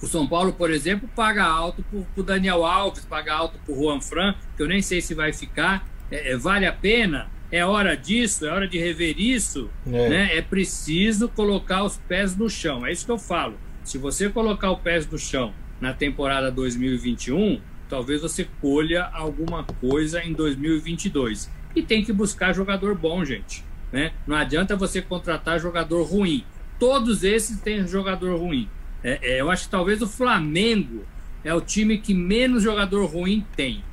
O 0.01 0.05
São 0.05 0.27
Paulo, 0.27 0.53
por 0.53 0.69
exemplo, 0.69 1.09
paga 1.15 1.43
alto 1.43 1.83
para 1.83 2.21
o 2.21 2.23
Daniel 2.23 2.63
Alves, 2.65 3.05
paga 3.05 3.33
alto 3.33 3.57
para 3.65 3.73
o 3.73 3.77
Juan 3.77 3.99
Fran, 3.99 4.35
que 4.55 4.61
eu 4.61 4.67
nem 4.67 4.81
sei 4.81 5.01
se 5.01 5.15
vai 5.15 5.33
ficar. 5.33 5.87
É, 6.11 6.33
é, 6.33 6.37
vale 6.37 6.65
a 6.65 6.73
pena? 6.73 7.29
É 7.51 7.65
hora 7.65 7.95
disso? 7.95 8.45
É 8.45 8.51
hora 8.51 8.67
de 8.67 8.77
rever 8.77 9.19
isso? 9.19 9.69
É. 9.87 10.09
Né? 10.09 10.37
é 10.37 10.41
preciso 10.41 11.29
colocar 11.29 11.83
os 11.83 11.97
pés 11.97 12.35
no 12.35 12.49
chão. 12.49 12.85
É 12.85 12.91
isso 12.91 13.05
que 13.05 13.11
eu 13.11 13.17
falo. 13.17 13.55
Se 13.83 13.97
você 13.97 14.29
colocar 14.29 14.71
os 14.71 14.79
pés 14.79 15.09
no 15.09 15.17
chão 15.17 15.53
na 15.79 15.93
temporada 15.93 16.51
2021, 16.51 17.59
talvez 17.89 18.21
você 18.21 18.47
colha 18.61 19.05
alguma 19.13 19.63
coisa 19.63 20.23
em 20.23 20.33
2022. 20.33 21.49
E 21.75 21.81
tem 21.81 22.03
que 22.03 22.11
buscar 22.11 22.53
jogador 22.53 22.95
bom, 22.95 23.23
gente. 23.23 23.63
Né? 23.91 24.11
Não 24.25 24.35
adianta 24.35 24.75
você 24.75 25.01
contratar 25.01 25.59
jogador 25.59 26.03
ruim. 26.03 26.43
Todos 26.79 27.23
esses 27.23 27.59
têm 27.61 27.87
jogador 27.87 28.37
ruim. 28.37 28.69
É, 29.03 29.19
é, 29.21 29.41
eu 29.41 29.49
acho 29.49 29.65
que 29.65 29.69
talvez 29.69 30.01
o 30.01 30.07
Flamengo 30.07 31.05
é 31.43 31.53
o 31.53 31.61
time 31.61 31.97
que 31.97 32.13
menos 32.13 32.63
jogador 32.63 33.05
ruim 33.05 33.45
tem, 33.55 33.83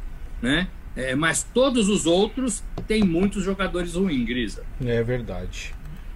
né? 0.43 0.67
É, 0.97 1.15
mas 1.15 1.43
todos 1.43 1.89
os 1.89 2.07
outros 2.07 2.63
têm 2.87 3.03
muitos 3.03 3.43
jogadores 3.45 3.95
ruins, 3.95 4.25
Grisa. 4.27 4.65
É 4.85 5.03
verdade. 5.03 5.75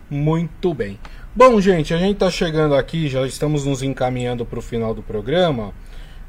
Muito 0.08 0.72
bem. 0.72 0.98
Bom, 1.34 1.60
gente, 1.60 1.92
a 1.92 1.98
gente 1.98 2.14
está 2.14 2.30
chegando 2.30 2.74
aqui, 2.74 3.08
já 3.08 3.26
estamos 3.26 3.64
nos 3.64 3.82
encaminhando 3.82 4.44
para 4.46 4.58
o 4.58 4.62
final 4.62 4.94
do 4.94 5.02
programa. 5.02 5.72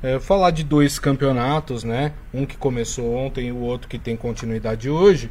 É, 0.02 0.20
falar 0.20 0.52
de 0.52 0.64
dois 0.64 0.98
campeonatos, 0.98 1.84
né? 1.84 2.14
Um 2.34 2.46
que 2.46 2.56
começou 2.56 3.14
ontem 3.14 3.48
e 3.48 3.52
o 3.52 3.60
outro 3.60 3.88
que 3.88 4.00
tem 4.00 4.16
continuidade 4.16 4.90
hoje. 4.90 5.30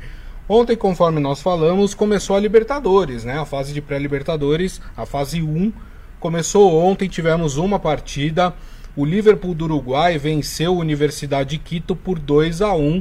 Ontem, 0.48 0.76
conforme 0.76 1.20
nós 1.20 1.40
falamos, 1.40 1.94
começou 1.94 2.36
a 2.36 2.40
Libertadores, 2.40 3.24
né? 3.24 3.38
A 3.38 3.44
fase 3.44 3.72
de 3.72 3.80
pré-Libertadores, 3.80 4.80
a 4.96 5.06
fase 5.06 5.42
1 5.42 5.72
Começou 6.20 6.74
ontem, 6.74 7.08
tivemos 7.08 7.56
uma 7.56 7.78
partida. 7.78 8.52
O 8.96 9.04
Liverpool 9.04 9.54
do 9.54 9.66
Uruguai 9.66 10.18
venceu 10.18 10.74
a 10.74 10.78
Universidade 10.78 11.50
de 11.50 11.58
Quito 11.58 11.94
por 11.94 12.18
2 12.18 12.60
a 12.60 12.74
1 12.74 13.00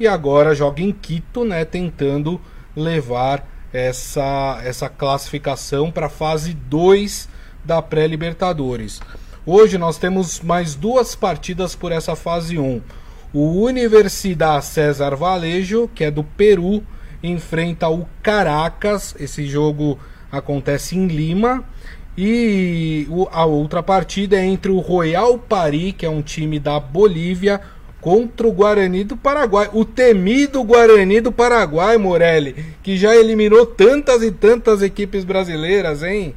e 0.00 0.08
agora 0.08 0.54
joga 0.54 0.82
em 0.82 0.90
Quito, 0.90 1.44
né, 1.44 1.66
tentando 1.66 2.40
levar 2.74 3.46
essa, 3.70 4.62
essa 4.64 4.88
classificação 4.88 5.90
para 5.90 6.06
a 6.06 6.08
fase 6.08 6.54
2 6.54 7.28
da 7.62 7.82
pré-Libertadores. 7.82 9.02
Hoje 9.46 9.76
nós 9.76 9.98
temos 9.98 10.40
mais 10.40 10.74
duas 10.74 11.14
partidas 11.14 11.74
por 11.74 11.92
essa 11.92 12.16
fase 12.16 12.58
1. 12.58 12.80
O 13.30 13.60
Universidade 13.60 14.64
César 14.64 15.14
Valejo, 15.14 15.86
que 15.94 16.02
é 16.02 16.10
do 16.10 16.24
Peru, 16.24 16.82
enfrenta 17.22 17.90
o 17.90 18.08
Caracas. 18.22 19.14
Esse 19.20 19.46
jogo 19.46 19.98
acontece 20.32 20.96
em 20.96 21.08
Lima. 21.08 21.62
E 22.16 23.06
a 23.32 23.44
outra 23.44 23.82
partida 23.82 24.34
é 24.34 24.46
entre 24.46 24.72
o 24.72 24.78
Royal 24.78 25.38
Paris, 25.38 25.92
que 25.98 26.06
é 26.06 26.10
um 26.10 26.22
time 26.22 26.58
da 26.58 26.80
Bolívia, 26.80 27.60
contra 28.00 28.48
o 28.48 28.52
Guarani 28.52 29.04
do 29.04 29.14
Paraguai. 29.14 29.68
O 29.74 29.84
temido 29.84 30.64
Guarani 30.64 31.20
do 31.20 31.30
Paraguai, 31.30 31.98
Morelli, 31.98 32.64
que 32.82 32.96
já 32.96 33.14
eliminou 33.14 33.66
tantas 33.66 34.22
e 34.22 34.30
tantas 34.30 34.80
equipes 34.80 35.22
brasileiras, 35.22 36.02
hein? 36.02 36.34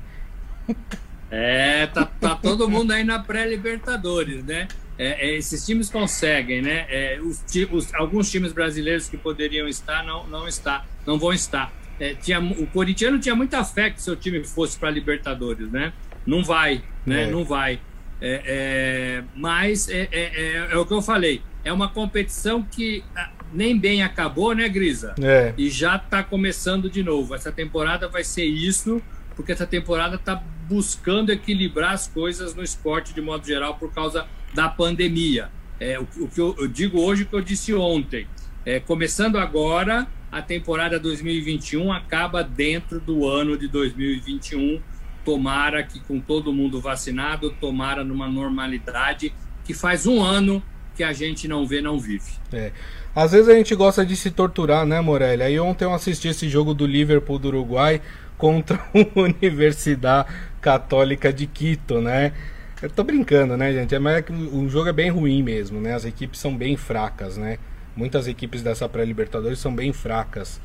É, 1.30 1.88
tá, 1.88 2.06
tá 2.06 2.36
todo 2.36 2.70
mundo 2.70 2.92
aí 2.92 3.04
na 3.04 3.20
pré-Libertadores, 3.20 4.44
né? 4.44 4.68
É, 4.98 5.28
é, 5.28 5.36
esses 5.36 5.66
times 5.66 5.90
conseguem, 5.90 6.62
né? 6.62 6.86
É, 6.90 7.20
os, 7.22 7.44
os, 7.72 7.94
alguns 7.94 8.32
times 8.32 8.52
brasileiros 8.52 9.08
que 9.08 9.18
poderiam 9.18 9.68
estar 9.68 10.04
não, 10.04 10.26
não 10.28 10.48
está, 10.48 10.86
não 11.06 11.20
vão 11.20 11.34
estar 11.34 11.72
é, 12.00 12.14
tinha, 12.14 12.40
o 12.40 12.68
corintiano 12.68 13.20
tinha 13.20 13.36
muita 13.36 13.64
fé 13.64 13.90
que 13.90 14.02
seu 14.02 14.16
time 14.16 14.44
fosse 14.44 14.78
para 14.78 14.90
Libertadores, 14.90 15.72
né? 15.72 15.94
Não 16.26 16.44
vai, 16.44 16.84
né? 17.06 17.24
É. 17.24 17.28
Não 17.28 17.44
vai. 17.44 17.80
É, 18.20 18.42
é 18.46 19.24
mas 19.36 19.90
é, 19.90 20.08
é, 20.12 20.68
é, 20.72 20.78
o 20.78 20.86
que 20.86 20.94
eu 20.94 21.02
falei. 21.02 21.42
É 21.64 21.74
uma 21.74 21.90
competição 21.90 22.64
que 22.64 23.04
ah, 23.16 23.30
nem 23.52 23.78
bem 23.78 24.04
acabou, 24.04 24.54
né, 24.54 24.70
Grisa? 24.70 25.16
E 25.58 25.70
já 25.70 25.98
está 25.98 26.24
começando 26.24 26.90
de 26.90 27.04
novo. 27.04 27.36
Essa 27.36 27.52
temporada 27.52 28.08
vai 28.08 28.24
ser 28.24 28.46
isso, 28.46 29.02
porque 29.38 29.52
essa 29.52 29.68
temporada 29.68 30.16
está 30.16 30.44
buscando 30.68 31.32
equilibrar 31.32 31.94
as 31.94 32.08
coisas 32.08 32.56
no 32.56 32.64
esporte 32.64 33.14
de 33.14 33.22
modo 33.22 33.46
geral 33.46 33.76
por 33.76 33.94
causa 33.94 34.26
da 34.54 34.68
pandemia. 34.68 35.50
É, 35.80 36.00
o, 36.00 36.08
o 36.18 36.28
que 36.28 36.42
eu, 36.42 36.56
eu 36.58 36.68
digo 36.68 37.00
hoje, 37.00 37.24
o 37.24 37.26
que 37.28 37.36
eu 37.36 37.42
disse 37.42 37.74
ontem. 37.74 38.28
É, 38.66 38.80
começando 38.80 39.38
agora, 39.38 40.08
a 40.32 40.42
temporada 40.42 41.00
2021 41.00 41.94
acaba 41.94 42.44
dentro 42.44 43.00
do 43.00 43.28
ano 43.28 43.56
de 43.56 43.68
2021. 43.68 44.82
Tomara 45.24 45.84
que 45.84 46.00
com 46.00 46.20
todo 46.20 46.52
mundo 46.52 46.82
vacinado, 46.82 47.52
tomara 47.62 48.04
numa 48.04 48.28
normalidade 48.28 49.32
que 49.64 49.74
faz 49.74 50.08
um 50.08 50.22
ano 50.22 50.64
que 50.96 51.04
a 51.04 51.14
gente 51.14 51.48
não 51.48 51.68
vê, 51.68 51.80
não 51.80 52.00
vive. 52.00 52.32
É. 52.52 52.72
Às 53.16 53.32
vezes 53.32 53.50
a 53.50 53.54
gente 53.54 53.76
gosta 53.76 54.04
de 54.04 54.16
se 54.16 54.32
torturar, 54.32 54.86
né, 54.86 55.00
Morelli? 55.00 55.44
Aí 55.44 55.60
ontem 55.60 55.86
eu 55.86 55.94
assisti 55.94 56.28
esse 56.28 56.50
jogo 56.50 56.74
do 56.74 56.88
Liverpool 56.88 57.38
do 57.38 57.50
Uruguai 57.50 58.02
contra 58.38 58.78
a 58.94 59.20
Universidade 59.20 60.30
Católica 60.62 61.32
de 61.34 61.48
Quito, 61.48 62.02
né? 62.02 62.34
Eu 62.82 62.90
tô 62.90 63.04
brincando, 63.04 63.58
né, 63.58 63.74
gente? 63.74 63.96
É, 63.96 64.00
mas 64.00 64.18
é 64.18 64.32
o 64.32 64.70
jogo 64.70 64.90
é 64.90 64.94
bem 64.94 65.10
ruim 65.10 65.42
mesmo, 65.42 65.82
né? 65.82 65.96
As 65.96 66.06
equipes 66.06 66.40
são 66.40 66.56
bem 66.56 66.78
fracas, 66.78 67.36
né? 67.36 67.58
Muitas 67.96 68.28
equipes 68.28 68.62
dessa 68.62 68.88
pré-Libertadores 68.88 69.58
são 69.58 69.76
bem 69.76 69.92
fracas. 69.92 70.62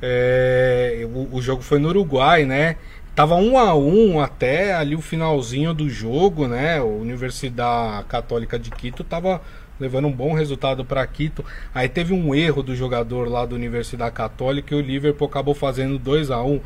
É, 0.00 1.04
o, 1.12 1.36
o, 1.36 1.42
jogo 1.42 1.60
foi 1.60 1.80
no 1.80 1.88
Uruguai, 1.88 2.44
né? 2.44 2.76
Tava 3.16 3.34
um 3.34 3.58
a 3.58 3.74
um 3.74 4.20
até 4.20 4.72
ali 4.74 4.94
o 4.94 5.00
finalzinho 5.00 5.74
do 5.74 5.90
jogo, 5.90 6.46
né? 6.46 6.78
A 6.78 6.84
Universidade 6.84 8.04
Católica 8.06 8.56
de 8.56 8.70
Quito 8.70 9.02
tava 9.02 9.42
levando 9.80 10.06
um 10.06 10.12
bom 10.12 10.34
resultado 10.34 10.84
para 10.84 11.04
Quito. 11.08 11.44
Aí 11.74 11.88
teve 11.88 12.14
um 12.14 12.32
erro 12.32 12.62
do 12.62 12.76
jogador 12.76 13.28
lá 13.28 13.44
da 13.44 13.56
Universidade 13.56 14.14
Católica 14.14 14.72
e 14.72 14.78
o 14.78 14.80
Liverpool 14.80 15.26
acabou 15.26 15.54
fazendo 15.54 15.98
2 15.98 16.30
a 16.30 16.40
1 16.40 16.52
um. 16.52 16.60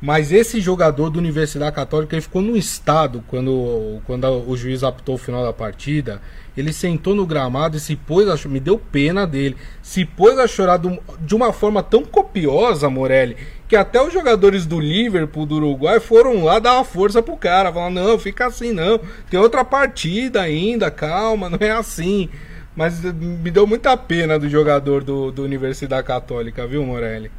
Mas 0.00 0.30
esse 0.30 0.60
jogador 0.60 1.10
da 1.10 1.18
Universidade 1.18 1.74
Católica 1.74 2.14
ele 2.14 2.22
ficou 2.22 2.40
no 2.40 2.56
estado 2.56 3.22
quando, 3.26 4.00
quando 4.06 4.24
o 4.48 4.56
juiz 4.56 4.84
apitou 4.84 5.16
o 5.16 5.18
final 5.18 5.44
da 5.44 5.52
partida. 5.52 6.22
Ele 6.56 6.72
sentou 6.72 7.14
no 7.14 7.26
gramado 7.26 7.76
e 7.76 7.80
se 7.80 7.96
pôs 7.96 8.28
a 8.28 8.48
me 8.48 8.60
deu 8.60 8.78
pena 8.78 9.26
dele. 9.26 9.56
Se 9.82 10.04
pôs 10.04 10.38
a 10.38 10.46
chorar 10.46 10.78
de 10.78 11.34
uma 11.34 11.52
forma 11.52 11.82
tão 11.82 12.04
copiosa, 12.04 12.88
Morelli, 12.88 13.36
que 13.66 13.74
até 13.74 14.00
os 14.00 14.12
jogadores 14.12 14.66
do 14.66 14.78
Liverpool 14.78 15.46
do 15.46 15.56
Uruguai 15.56 15.98
foram 15.98 16.44
lá 16.44 16.60
dar 16.60 16.74
uma 16.74 16.84
força 16.84 17.20
pro 17.20 17.36
cara, 17.36 17.72
falar: 17.72 17.90
"Não, 17.90 18.18
fica 18.18 18.46
assim 18.46 18.72
não. 18.72 19.00
Tem 19.28 19.38
outra 19.38 19.64
partida 19.64 20.42
ainda, 20.42 20.90
calma, 20.90 21.50
não 21.50 21.58
é 21.60 21.70
assim". 21.70 22.28
Mas 22.74 23.02
me 23.02 23.50
deu 23.50 23.66
muita 23.66 23.96
pena 23.96 24.38
do 24.38 24.48
jogador 24.48 25.02
do, 25.02 25.32
do 25.32 25.42
Universidade 25.42 26.06
Católica, 26.06 26.64
viu, 26.66 26.84
Morelli? 26.84 27.30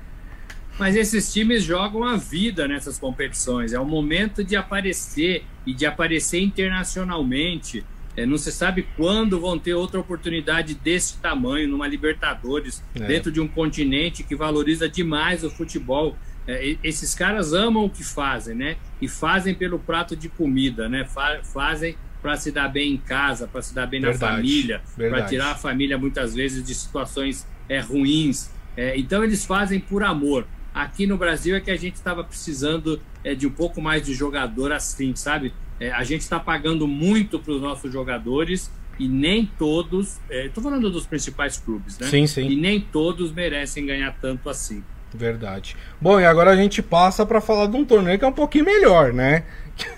Mas 0.79 0.95
esses 0.95 1.31
times 1.33 1.61
jogam 1.61 2.05
a 2.05 2.15
vida 2.15 2.65
nessas 2.65 2.97
competições. 2.97 3.73
É 3.73 3.79
o 3.79 3.85
momento 3.85 4.45
de 4.45 4.55
aparecer 4.55 5.43
e 5.65 5.73
de 5.73 5.85
aparecer 5.85 6.39
internacionalmente. 6.39 7.83
É, 8.15 8.25
não 8.25 8.37
se 8.37 8.49
sabe 8.49 8.87
quando 8.95 9.41
vão 9.41 9.59
ter 9.59 9.73
outra 9.73 9.99
oportunidade 9.99 10.73
desse 10.73 11.17
tamanho, 11.17 11.67
numa 11.67 11.85
Libertadores, 11.85 12.81
é. 12.95 13.05
dentro 13.05 13.29
de 13.29 13.41
um 13.41 13.47
continente 13.47 14.23
que 14.23 14.35
valoriza 14.35 14.87
demais 14.87 15.43
o 15.43 15.49
futebol. 15.49 16.17
É, 16.47 16.77
esses 16.81 17.13
caras 17.13 17.53
amam 17.53 17.83
o 17.83 17.89
que 17.89 18.03
fazem, 18.03 18.55
né? 18.55 18.77
E 19.01 19.07
fazem 19.07 19.53
pelo 19.53 19.79
prato 19.79 20.15
de 20.15 20.29
comida, 20.29 20.87
né? 20.87 21.03
Fa 21.03 21.41
fazem 21.43 21.97
para 22.21 22.37
se 22.37 22.51
dar 22.51 22.69
bem 22.69 22.93
em 22.93 22.97
casa, 22.97 23.47
para 23.47 23.61
se 23.61 23.73
dar 23.73 23.85
bem 23.85 24.01
verdade, 24.01 24.21
na 24.21 24.29
família, 24.29 24.81
para 24.95 25.25
tirar 25.25 25.51
a 25.51 25.55
família 25.55 25.97
muitas 25.97 26.33
vezes 26.33 26.65
de 26.65 26.73
situações 26.73 27.45
é, 27.67 27.79
ruins. 27.79 28.49
É, 28.77 28.97
então 28.97 29.23
eles 29.23 29.45
fazem 29.45 29.79
por 29.79 30.03
amor 30.03 30.45
aqui 30.81 31.05
no 31.05 31.17
Brasil 31.17 31.55
é 31.55 31.59
que 31.59 31.71
a 31.71 31.75
gente 31.75 31.95
estava 31.95 32.23
precisando 32.23 33.01
é, 33.23 33.35
de 33.35 33.45
um 33.45 33.51
pouco 33.51 33.81
mais 33.81 34.05
de 34.05 34.13
jogador 34.13 34.71
assim, 34.71 35.15
sabe? 35.15 35.53
É, 35.79 35.91
a 35.91 36.03
gente 36.03 36.21
está 36.21 36.39
pagando 36.39 36.87
muito 36.87 37.39
para 37.39 37.53
os 37.53 37.61
nossos 37.61 37.91
jogadores 37.91 38.71
e 38.97 39.07
nem 39.07 39.49
todos, 39.57 40.19
estou 40.29 40.61
é, 40.61 40.63
falando 40.63 40.89
dos 40.89 41.05
principais 41.05 41.57
clubes, 41.57 41.97
né? 41.99 42.07
Sim, 42.07 42.27
sim. 42.27 42.49
E 42.49 42.55
nem 42.55 42.79
todos 42.79 43.31
merecem 43.31 43.85
ganhar 43.85 44.15
tanto 44.21 44.49
assim. 44.49 44.83
Verdade. 45.13 45.75
Bom, 45.99 46.19
e 46.19 46.25
agora 46.25 46.51
a 46.51 46.55
gente 46.55 46.81
passa 46.81 47.25
para 47.25 47.41
falar 47.41 47.67
de 47.67 47.75
um 47.75 47.85
torneio 47.85 48.19
que 48.19 48.25
é 48.25 48.27
um 48.27 48.33
pouquinho 48.33 48.65
melhor, 48.65 49.13
né? 49.13 49.43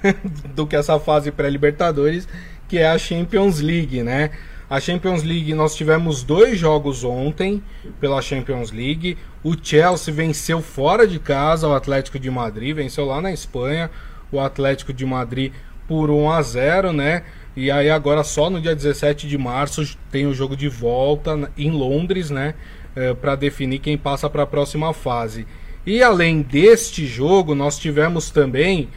do 0.55 0.65
que 0.65 0.75
essa 0.75 0.99
fase 0.99 1.31
pré-Libertadores, 1.31 2.27
que 2.67 2.77
é 2.77 2.87
a 2.87 2.97
Champions 2.97 3.59
League, 3.59 4.03
né? 4.03 4.31
A 4.71 4.79
Champions 4.79 5.21
League, 5.21 5.53
nós 5.53 5.75
tivemos 5.75 6.23
dois 6.23 6.57
jogos 6.57 7.03
ontem 7.03 7.61
pela 7.99 8.21
Champions 8.21 8.71
League. 8.71 9.17
O 9.43 9.53
Chelsea 9.61 10.13
venceu 10.13 10.61
fora 10.61 11.05
de 11.05 11.19
casa 11.19 11.67
o 11.67 11.73
Atlético 11.73 12.17
de 12.17 12.31
Madrid, 12.31 12.73
venceu 12.73 13.03
lá 13.03 13.19
na 13.19 13.33
Espanha 13.33 13.91
o 14.31 14.39
Atlético 14.39 14.93
de 14.93 15.05
Madrid 15.05 15.51
por 15.89 16.09
1 16.09 16.31
a 16.31 16.41
0, 16.41 16.93
né? 16.93 17.23
E 17.53 17.69
aí 17.69 17.89
agora 17.89 18.23
só 18.23 18.49
no 18.49 18.61
dia 18.61 18.73
17 18.73 19.27
de 19.27 19.37
março 19.37 19.97
tem 20.09 20.25
o 20.25 20.33
jogo 20.33 20.55
de 20.55 20.69
volta 20.69 21.51
em 21.57 21.69
Londres, 21.69 22.29
né? 22.29 22.55
É, 22.95 23.13
para 23.13 23.35
definir 23.35 23.79
quem 23.79 23.97
passa 23.97 24.29
para 24.29 24.43
a 24.43 24.47
próxima 24.47 24.93
fase. 24.93 25.45
E 25.85 26.01
além 26.01 26.41
deste 26.41 27.05
jogo, 27.05 27.53
nós 27.53 27.77
tivemos 27.77 28.29
também 28.29 28.87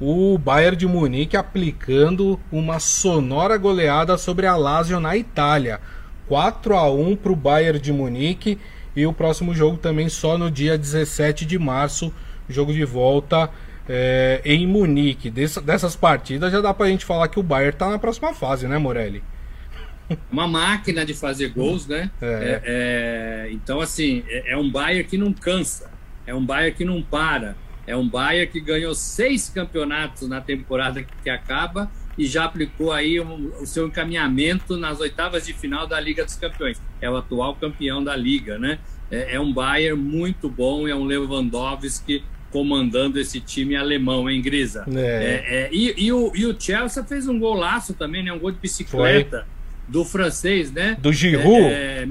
o 0.00 0.38
Bayern 0.38 0.76
de 0.76 0.86
Munique 0.86 1.36
aplicando 1.36 2.38
uma 2.52 2.78
sonora 2.78 3.56
goleada 3.56 4.16
sobre 4.16 4.46
a 4.46 4.56
Lazio 4.56 5.00
na 5.00 5.16
Itália. 5.16 5.80
4 6.28 6.76
a 6.76 6.90
1 6.90 7.16
para 7.16 7.32
o 7.32 7.36
Bayern 7.36 7.80
de 7.80 7.92
Munique 7.92 8.58
e 8.94 9.06
o 9.06 9.12
próximo 9.12 9.54
jogo 9.54 9.76
também 9.76 10.08
só 10.08 10.38
no 10.38 10.50
dia 10.50 10.78
17 10.78 11.44
de 11.44 11.58
março, 11.58 12.12
jogo 12.48 12.72
de 12.72 12.84
volta 12.84 13.50
é, 13.88 14.40
em 14.44 14.66
Munique. 14.66 15.30
Dessa, 15.30 15.60
dessas 15.60 15.96
partidas 15.96 16.52
já 16.52 16.60
dá 16.60 16.72
para 16.72 16.86
a 16.86 16.90
gente 16.90 17.04
falar 17.04 17.28
que 17.28 17.40
o 17.40 17.42
Bayern 17.42 17.74
está 17.74 17.88
na 17.88 17.98
próxima 17.98 18.32
fase, 18.34 18.68
né, 18.68 18.78
Morelli? 18.78 19.22
Uma 20.30 20.46
máquina 20.46 21.04
de 21.04 21.14
fazer 21.14 21.48
gols, 21.48 21.86
né? 21.86 22.10
É. 22.20 22.26
É, 22.26 22.62
é 22.64 23.48
então, 23.52 23.80
assim, 23.80 24.22
é, 24.28 24.52
é 24.52 24.56
um 24.56 24.70
Bayern 24.70 25.04
que 25.04 25.18
não 25.18 25.32
cansa, 25.32 25.90
é 26.26 26.34
um 26.34 26.44
Bayern 26.44 26.76
que 26.76 26.84
não 26.84 27.02
para 27.02 27.56
é 27.88 27.96
um 27.96 28.06
Bayern 28.06 28.52
que 28.52 28.60
ganhou 28.60 28.94
seis 28.94 29.48
campeonatos 29.48 30.28
na 30.28 30.42
temporada 30.42 31.02
que 31.02 31.30
acaba 31.30 31.90
e 32.18 32.26
já 32.26 32.44
aplicou 32.44 32.92
aí 32.92 33.18
um, 33.18 33.50
o 33.62 33.66
seu 33.66 33.86
encaminhamento 33.86 34.76
nas 34.76 35.00
oitavas 35.00 35.46
de 35.46 35.54
final 35.54 35.86
da 35.86 35.98
Liga 35.98 36.22
dos 36.22 36.36
Campeões. 36.36 36.78
É 37.00 37.08
o 37.08 37.16
atual 37.16 37.56
campeão 37.56 38.04
da 38.04 38.14
Liga, 38.14 38.58
né? 38.58 38.78
É, 39.10 39.36
é 39.36 39.40
um 39.40 39.50
Bayern 39.50 39.98
muito 39.98 40.50
bom, 40.50 40.86
é 40.86 40.94
um 40.94 41.04
Lewandowski 41.04 42.22
comandando 42.50 43.18
esse 43.18 43.40
time 43.40 43.74
alemão, 43.74 44.28
hein, 44.28 44.42
Grisa? 44.42 44.84
É. 44.94 45.00
É, 45.00 45.54
é 45.54 45.68
e, 45.72 45.94
e, 45.96 46.12
o, 46.12 46.30
e 46.34 46.44
o 46.44 46.60
Chelsea 46.60 47.02
fez 47.04 47.26
um 47.26 47.38
golaço 47.38 47.94
também, 47.94 48.22
né? 48.22 48.30
Um 48.30 48.38
gol 48.38 48.50
de 48.50 48.58
bicicleta 48.58 49.46
Foi. 49.46 49.92
do 49.92 50.04
francês, 50.04 50.70
né? 50.70 50.94
Do 51.00 51.10
Giroud. 51.10 51.72
É, 51.72 52.02
é 52.02 52.08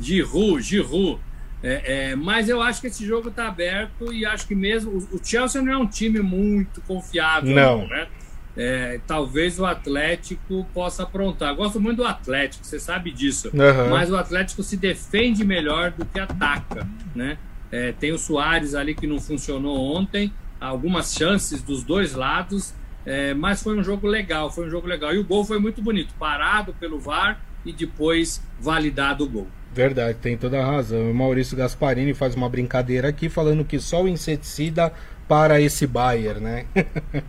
Giroud, 0.00 0.60
Giroud. 0.60 1.20
É, 1.64 2.10
é, 2.10 2.16
mas 2.16 2.50
eu 2.50 2.60
acho 2.60 2.78
que 2.82 2.88
esse 2.88 3.06
jogo 3.06 3.30
está 3.30 3.48
aberto 3.48 4.12
e 4.12 4.26
acho 4.26 4.46
que 4.46 4.54
mesmo. 4.54 4.90
O, 4.92 5.16
o, 5.16 5.20
Chelsea 5.24 5.62
não 5.62 5.72
é 5.72 5.78
um 5.78 5.86
time 5.86 6.20
muito 6.20 6.82
confiável, 6.82 7.54
não. 7.54 7.88
né? 7.88 8.06
É, 8.54 9.00
talvez 9.06 9.58
o 9.58 9.64
Atlético 9.64 10.66
possa 10.74 11.04
aprontar. 11.04 11.54
Gosto 11.56 11.80
muito 11.80 11.96
do 11.96 12.04
Atlético, 12.04 12.66
você 12.66 12.78
sabe 12.78 13.10
disso. 13.10 13.48
Uhum. 13.48 13.88
Mas 13.88 14.10
o 14.10 14.16
Atlético 14.16 14.62
se 14.62 14.76
defende 14.76 15.42
melhor 15.42 15.90
do 15.90 16.04
que 16.04 16.20
ataca, 16.20 16.86
né? 17.14 17.38
É, 17.72 17.92
tem 17.92 18.12
o 18.12 18.18
Soares 18.18 18.74
ali 18.74 18.94
que 18.94 19.06
não 19.06 19.18
funcionou 19.18 19.96
ontem, 19.96 20.32
algumas 20.60 21.14
chances 21.14 21.62
dos 21.62 21.82
dois 21.82 22.14
lados, 22.14 22.74
é, 23.06 23.34
mas 23.34 23.62
foi 23.62 23.76
um 23.76 23.82
jogo 23.82 24.06
legal, 24.06 24.52
foi 24.52 24.66
um 24.66 24.70
jogo 24.70 24.86
legal. 24.86 25.14
E 25.14 25.18
o 25.18 25.24
gol 25.24 25.44
foi 25.44 25.58
muito 25.58 25.82
bonito, 25.82 26.14
parado 26.18 26.74
pelo 26.74 27.00
VAR 27.00 27.40
e 27.64 27.72
depois 27.72 28.42
validado 28.60 29.24
o 29.24 29.28
gol. 29.28 29.48
Verdade, 29.74 30.16
tem 30.22 30.36
toda 30.36 30.62
a 30.62 30.64
razão. 30.64 31.10
O 31.10 31.14
Maurício 31.14 31.56
Gasparini 31.56 32.14
faz 32.14 32.36
uma 32.36 32.48
brincadeira 32.48 33.08
aqui 33.08 33.28
falando 33.28 33.64
que 33.64 33.80
só 33.80 34.04
o 34.04 34.08
inseticida 34.08 34.92
para 35.26 35.60
esse 35.60 35.84
Bayer, 35.84 36.40
né? 36.40 36.66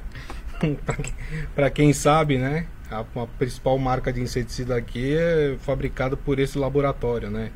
para 1.55 1.71
quem 1.71 1.91
sabe, 1.91 2.37
né? 2.37 2.67
A, 2.91 2.99
a, 2.99 3.27
principal 3.39 3.79
marca 3.79 4.13
de 4.13 4.21
inseticida 4.21 4.75
aqui 4.75 5.17
é 5.17 5.57
fabricada 5.59 6.15
por 6.15 6.37
esse 6.37 6.55
laboratório, 6.55 7.31
né? 7.31 7.51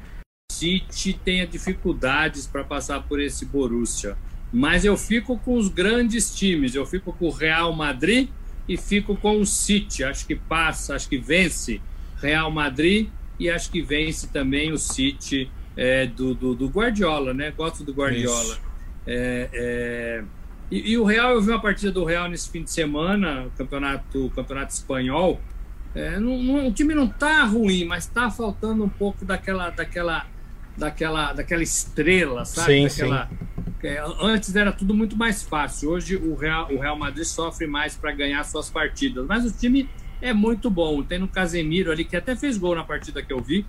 City 0.52 1.14
tenha 1.14 1.46
dificuldades 1.46 2.48
para 2.48 2.64
passar 2.64 3.04
por 3.04 3.22
esse 3.22 3.46
Borussia, 3.46 4.18
mas 4.52 4.84
eu 4.84 4.98
fico 4.98 5.38
com 5.38 5.56
os 5.56 5.68
grandes 5.68 6.36
times. 6.36 6.74
Eu 6.74 6.88
fico 6.88 7.14
com 7.14 7.28
o 7.28 7.32
Real 7.32 7.72
Madrid 7.74 8.30
e 8.68 8.76
fico 8.76 9.16
com 9.16 9.40
o 9.40 9.46
City. 9.46 10.04
Acho 10.04 10.26
que 10.26 10.36
passa, 10.36 10.96
acho 10.96 11.08
que 11.08 11.20
vence 11.20 11.80
Real 12.20 12.50
Madrid 12.50 13.10
e 13.40 13.50
acho 13.50 13.72
que 13.72 13.82
vence 13.82 14.28
também 14.28 14.72
o 14.72 14.78
City 14.78 15.50
é, 15.78 16.06
do, 16.06 16.34
do, 16.34 16.54
do, 16.54 16.68
Guardiola, 16.68 17.34
né? 17.34 17.52
Gosto 17.52 17.84
do 17.84 17.94
Guardiola. 17.94 18.58
É, 19.08 19.50
é... 19.54 20.24
E, 20.70 20.92
e, 20.92 20.98
o 20.98 21.04
Real, 21.04 21.32
eu 21.32 21.42
vi 21.42 21.50
uma 21.50 21.62
partida 21.62 21.92
do 21.92 22.04
Real 22.04 22.28
nesse 22.28 22.50
fim 22.52 22.64
de 22.64 22.70
semana, 22.70 23.48
campeonato, 23.58 24.32
campeonato 24.36 24.74
espanhol. 24.74 25.40
É, 25.96 26.20
não, 26.20 26.38
não, 26.38 26.68
o 26.68 26.72
time 26.72 26.94
não 26.94 27.08
tá 27.08 27.44
ruim, 27.46 27.86
mas 27.86 28.06
tá 28.06 28.30
faltando 28.30 28.84
um 28.84 28.90
pouco 28.90 29.26
daquela, 29.26 29.70
daquela, 29.72 30.28
daquela, 30.78 31.34
daquela 31.34 31.64
estrela, 31.64 32.46
sabe? 32.46 32.90
Sim, 32.90 33.06
daquela, 33.06 33.28
sim. 33.28 33.50
É, 33.82 34.04
antes 34.22 34.56
era 34.56 34.72
tudo 34.72 34.94
muito 34.94 35.16
mais 35.16 35.42
fácil. 35.42 35.92
Hoje 35.92 36.18
o 36.18 36.36
Real, 36.36 36.72
o 36.72 36.80
Real 36.80 36.98
Madrid 36.98 37.24
sofre 37.24 37.66
mais 37.66 37.96
para 37.96 38.12
ganhar 38.12 38.44
suas 38.44 38.70
partidas, 38.70 39.26
mas 39.26 39.46
o 39.46 39.52
time 39.52 39.90
é 40.22 40.34
muito 40.34 40.70
bom. 40.70 41.02
Tem 41.04 41.20
no 41.20 41.28
Casemiro 41.28 41.92
ali, 41.92 42.04
que 42.04 42.16
até 42.16 42.36
fez 42.36 42.58
gol 42.58 42.76
na 42.76 42.84
partida 42.84 43.22
que 43.22 43.32
eu 43.32 43.42
vi. 43.42 43.66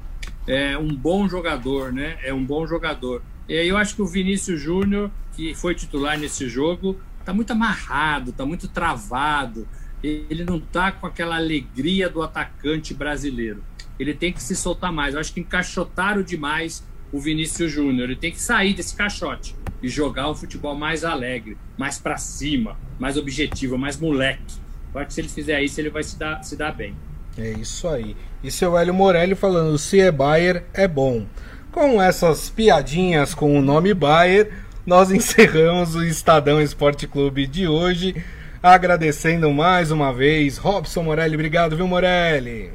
É 0.46 0.76
um 0.76 0.88
bom 0.88 1.28
jogador, 1.28 1.92
né? 1.92 2.18
É 2.22 2.32
um 2.32 2.44
bom 2.44 2.66
jogador. 2.66 3.22
E 3.48 3.54
eu 3.54 3.76
acho 3.76 3.94
que 3.94 4.02
o 4.02 4.06
Vinícius 4.06 4.60
Júnior, 4.60 5.10
que 5.34 5.54
foi 5.54 5.74
titular 5.74 6.18
nesse 6.18 6.48
jogo, 6.48 7.00
tá 7.24 7.32
muito 7.32 7.52
amarrado, 7.52 8.32
tá 8.32 8.44
muito 8.44 8.68
travado. 8.68 9.66
Ele 10.02 10.44
não 10.44 10.58
tá 10.58 10.90
com 10.90 11.06
aquela 11.06 11.36
alegria 11.36 12.08
do 12.08 12.22
atacante 12.22 12.94
brasileiro. 12.94 13.62
Ele 13.98 14.14
tem 14.14 14.32
que 14.32 14.42
se 14.42 14.56
soltar 14.56 14.92
mais. 14.92 15.14
Eu 15.14 15.20
acho 15.20 15.32
que 15.32 15.40
encaixotaram 15.40 16.22
demais 16.22 16.82
o 17.12 17.20
Vinícius 17.20 17.70
Júnior. 17.70 18.04
Ele 18.08 18.16
tem 18.16 18.32
que 18.32 18.40
sair 18.40 18.72
desse 18.72 18.96
caixote 18.96 19.54
e 19.82 19.88
jogar 19.88 20.30
um 20.30 20.34
futebol 20.34 20.74
mais 20.74 21.04
alegre, 21.04 21.56
mais 21.76 21.98
para 21.98 22.16
cima, 22.16 22.78
mais 22.98 23.16
objetivo, 23.16 23.76
mais 23.76 23.98
moleque. 23.98 24.54
Eu 24.92 25.00
acho 25.00 25.09
que 25.09 25.14
se 25.14 25.20
ele 25.20 25.29
fizer 25.29 25.62
isso, 25.62 25.81
ele 25.81 25.90
vai 25.90 26.03
se 26.03 26.18
dar, 26.18 26.42
se 26.42 26.57
dar 26.57 26.72
bem. 26.72 26.94
É 27.38 27.50
isso 27.50 27.88
aí. 27.88 28.16
E 28.42 28.50
seu 28.50 28.76
Hélio 28.76 28.94
Morelli 28.94 29.35
falando: 29.35 29.79
se 29.79 30.00
é 30.00 30.11
Bayer, 30.11 30.64
é 30.74 30.88
bom. 30.88 31.26
Com 31.70 32.03
essas 32.03 32.50
piadinhas 32.50 33.35
com 33.35 33.57
o 33.57 33.62
nome 33.62 33.94
Bayer, 33.94 34.50
nós 34.85 35.11
encerramos 35.12 35.94
o 35.94 36.05
Estadão 36.05 36.61
Esporte 36.61 37.07
Clube 37.07 37.46
de 37.46 37.68
hoje. 37.68 38.14
Agradecendo 38.62 39.50
mais 39.50 39.90
uma 39.90 40.12
vez, 40.12 40.59
Robson 40.59 41.03
Morelli. 41.03 41.35
Obrigado, 41.35 41.76
viu, 41.76 41.87
Morelli? 41.87 42.72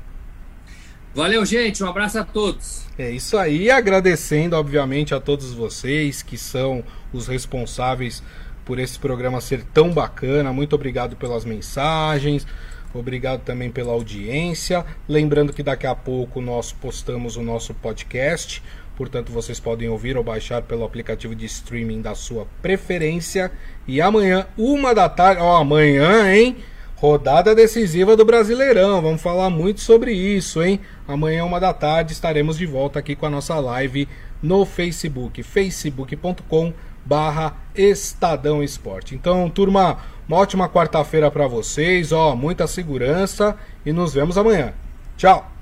Valeu, 1.13 1.45
gente. 1.45 1.83
Um 1.83 1.87
abraço 1.87 2.17
a 2.19 2.23
todos. 2.23 2.85
É 2.97 3.11
isso 3.11 3.37
aí. 3.37 3.69
Agradecendo, 3.69 4.55
obviamente, 4.55 5.13
a 5.13 5.19
todos 5.19 5.53
vocês 5.53 6.23
que 6.23 6.37
são 6.37 6.83
os 7.13 7.27
responsáveis 7.27 8.23
por 8.65 8.79
esse 8.79 8.97
programa 8.99 9.39
ser 9.39 9.63
tão 9.63 9.91
bacana. 9.91 10.51
Muito 10.51 10.73
obrigado 10.73 11.15
pelas 11.15 11.45
mensagens. 11.45 12.45
Obrigado 12.93 13.41
também 13.41 13.69
pela 13.69 13.91
audiência. 13.91 14.85
Lembrando 15.07 15.53
que 15.53 15.61
daqui 15.61 15.85
a 15.85 15.93
pouco 15.93 16.41
nós 16.41 16.71
postamos 16.71 17.35
o 17.35 17.41
nosso 17.41 17.73
podcast, 17.73 18.63
portanto 18.95 19.31
vocês 19.31 19.59
podem 19.59 19.89
ouvir 19.89 20.17
ou 20.17 20.23
baixar 20.23 20.61
pelo 20.61 20.85
aplicativo 20.85 21.35
de 21.35 21.45
streaming 21.45 22.01
da 22.01 22.15
sua 22.15 22.47
preferência. 22.61 23.51
E 23.85 24.01
amanhã, 24.01 24.47
uma 24.57 24.95
da 24.95 25.09
tarde, 25.09 25.41
ó, 25.41 25.57
amanhã, 25.57 26.33
hein? 26.33 26.57
Rodada 26.95 27.53
decisiva 27.53 28.15
do 28.15 28.23
Brasileirão. 28.23 29.01
Vamos 29.01 29.21
falar 29.21 29.49
muito 29.49 29.81
sobre 29.81 30.13
isso, 30.13 30.63
hein? 30.63 30.79
Amanhã, 31.05 31.43
uma 31.43 31.59
da 31.59 31.73
tarde, 31.73 32.13
estaremos 32.13 32.57
de 32.57 32.65
volta 32.65 32.99
aqui 32.99 33.15
com 33.15 33.25
a 33.25 33.29
nossa 33.29 33.59
live 33.59 34.07
no 34.41 34.65
Facebook, 34.65 35.43
facebook.com 35.43 36.73
barra 37.05 37.55
Estadão 37.75 38.63
Esporte. 38.63 39.15
Então, 39.15 39.49
turma, 39.49 39.97
uma 40.27 40.37
ótima 40.37 40.67
quarta-feira 40.67 41.29
para 41.29 41.47
vocês, 41.47 42.11
ó, 42.11 42.35
muita 42.35 42.67
segurança 42.67 43.55
e 43.85 43.93
nos 43.93 44.13
vemos 44.13 44.37
amanhã. 44.37 44.73
Tchau! 45.15 45.54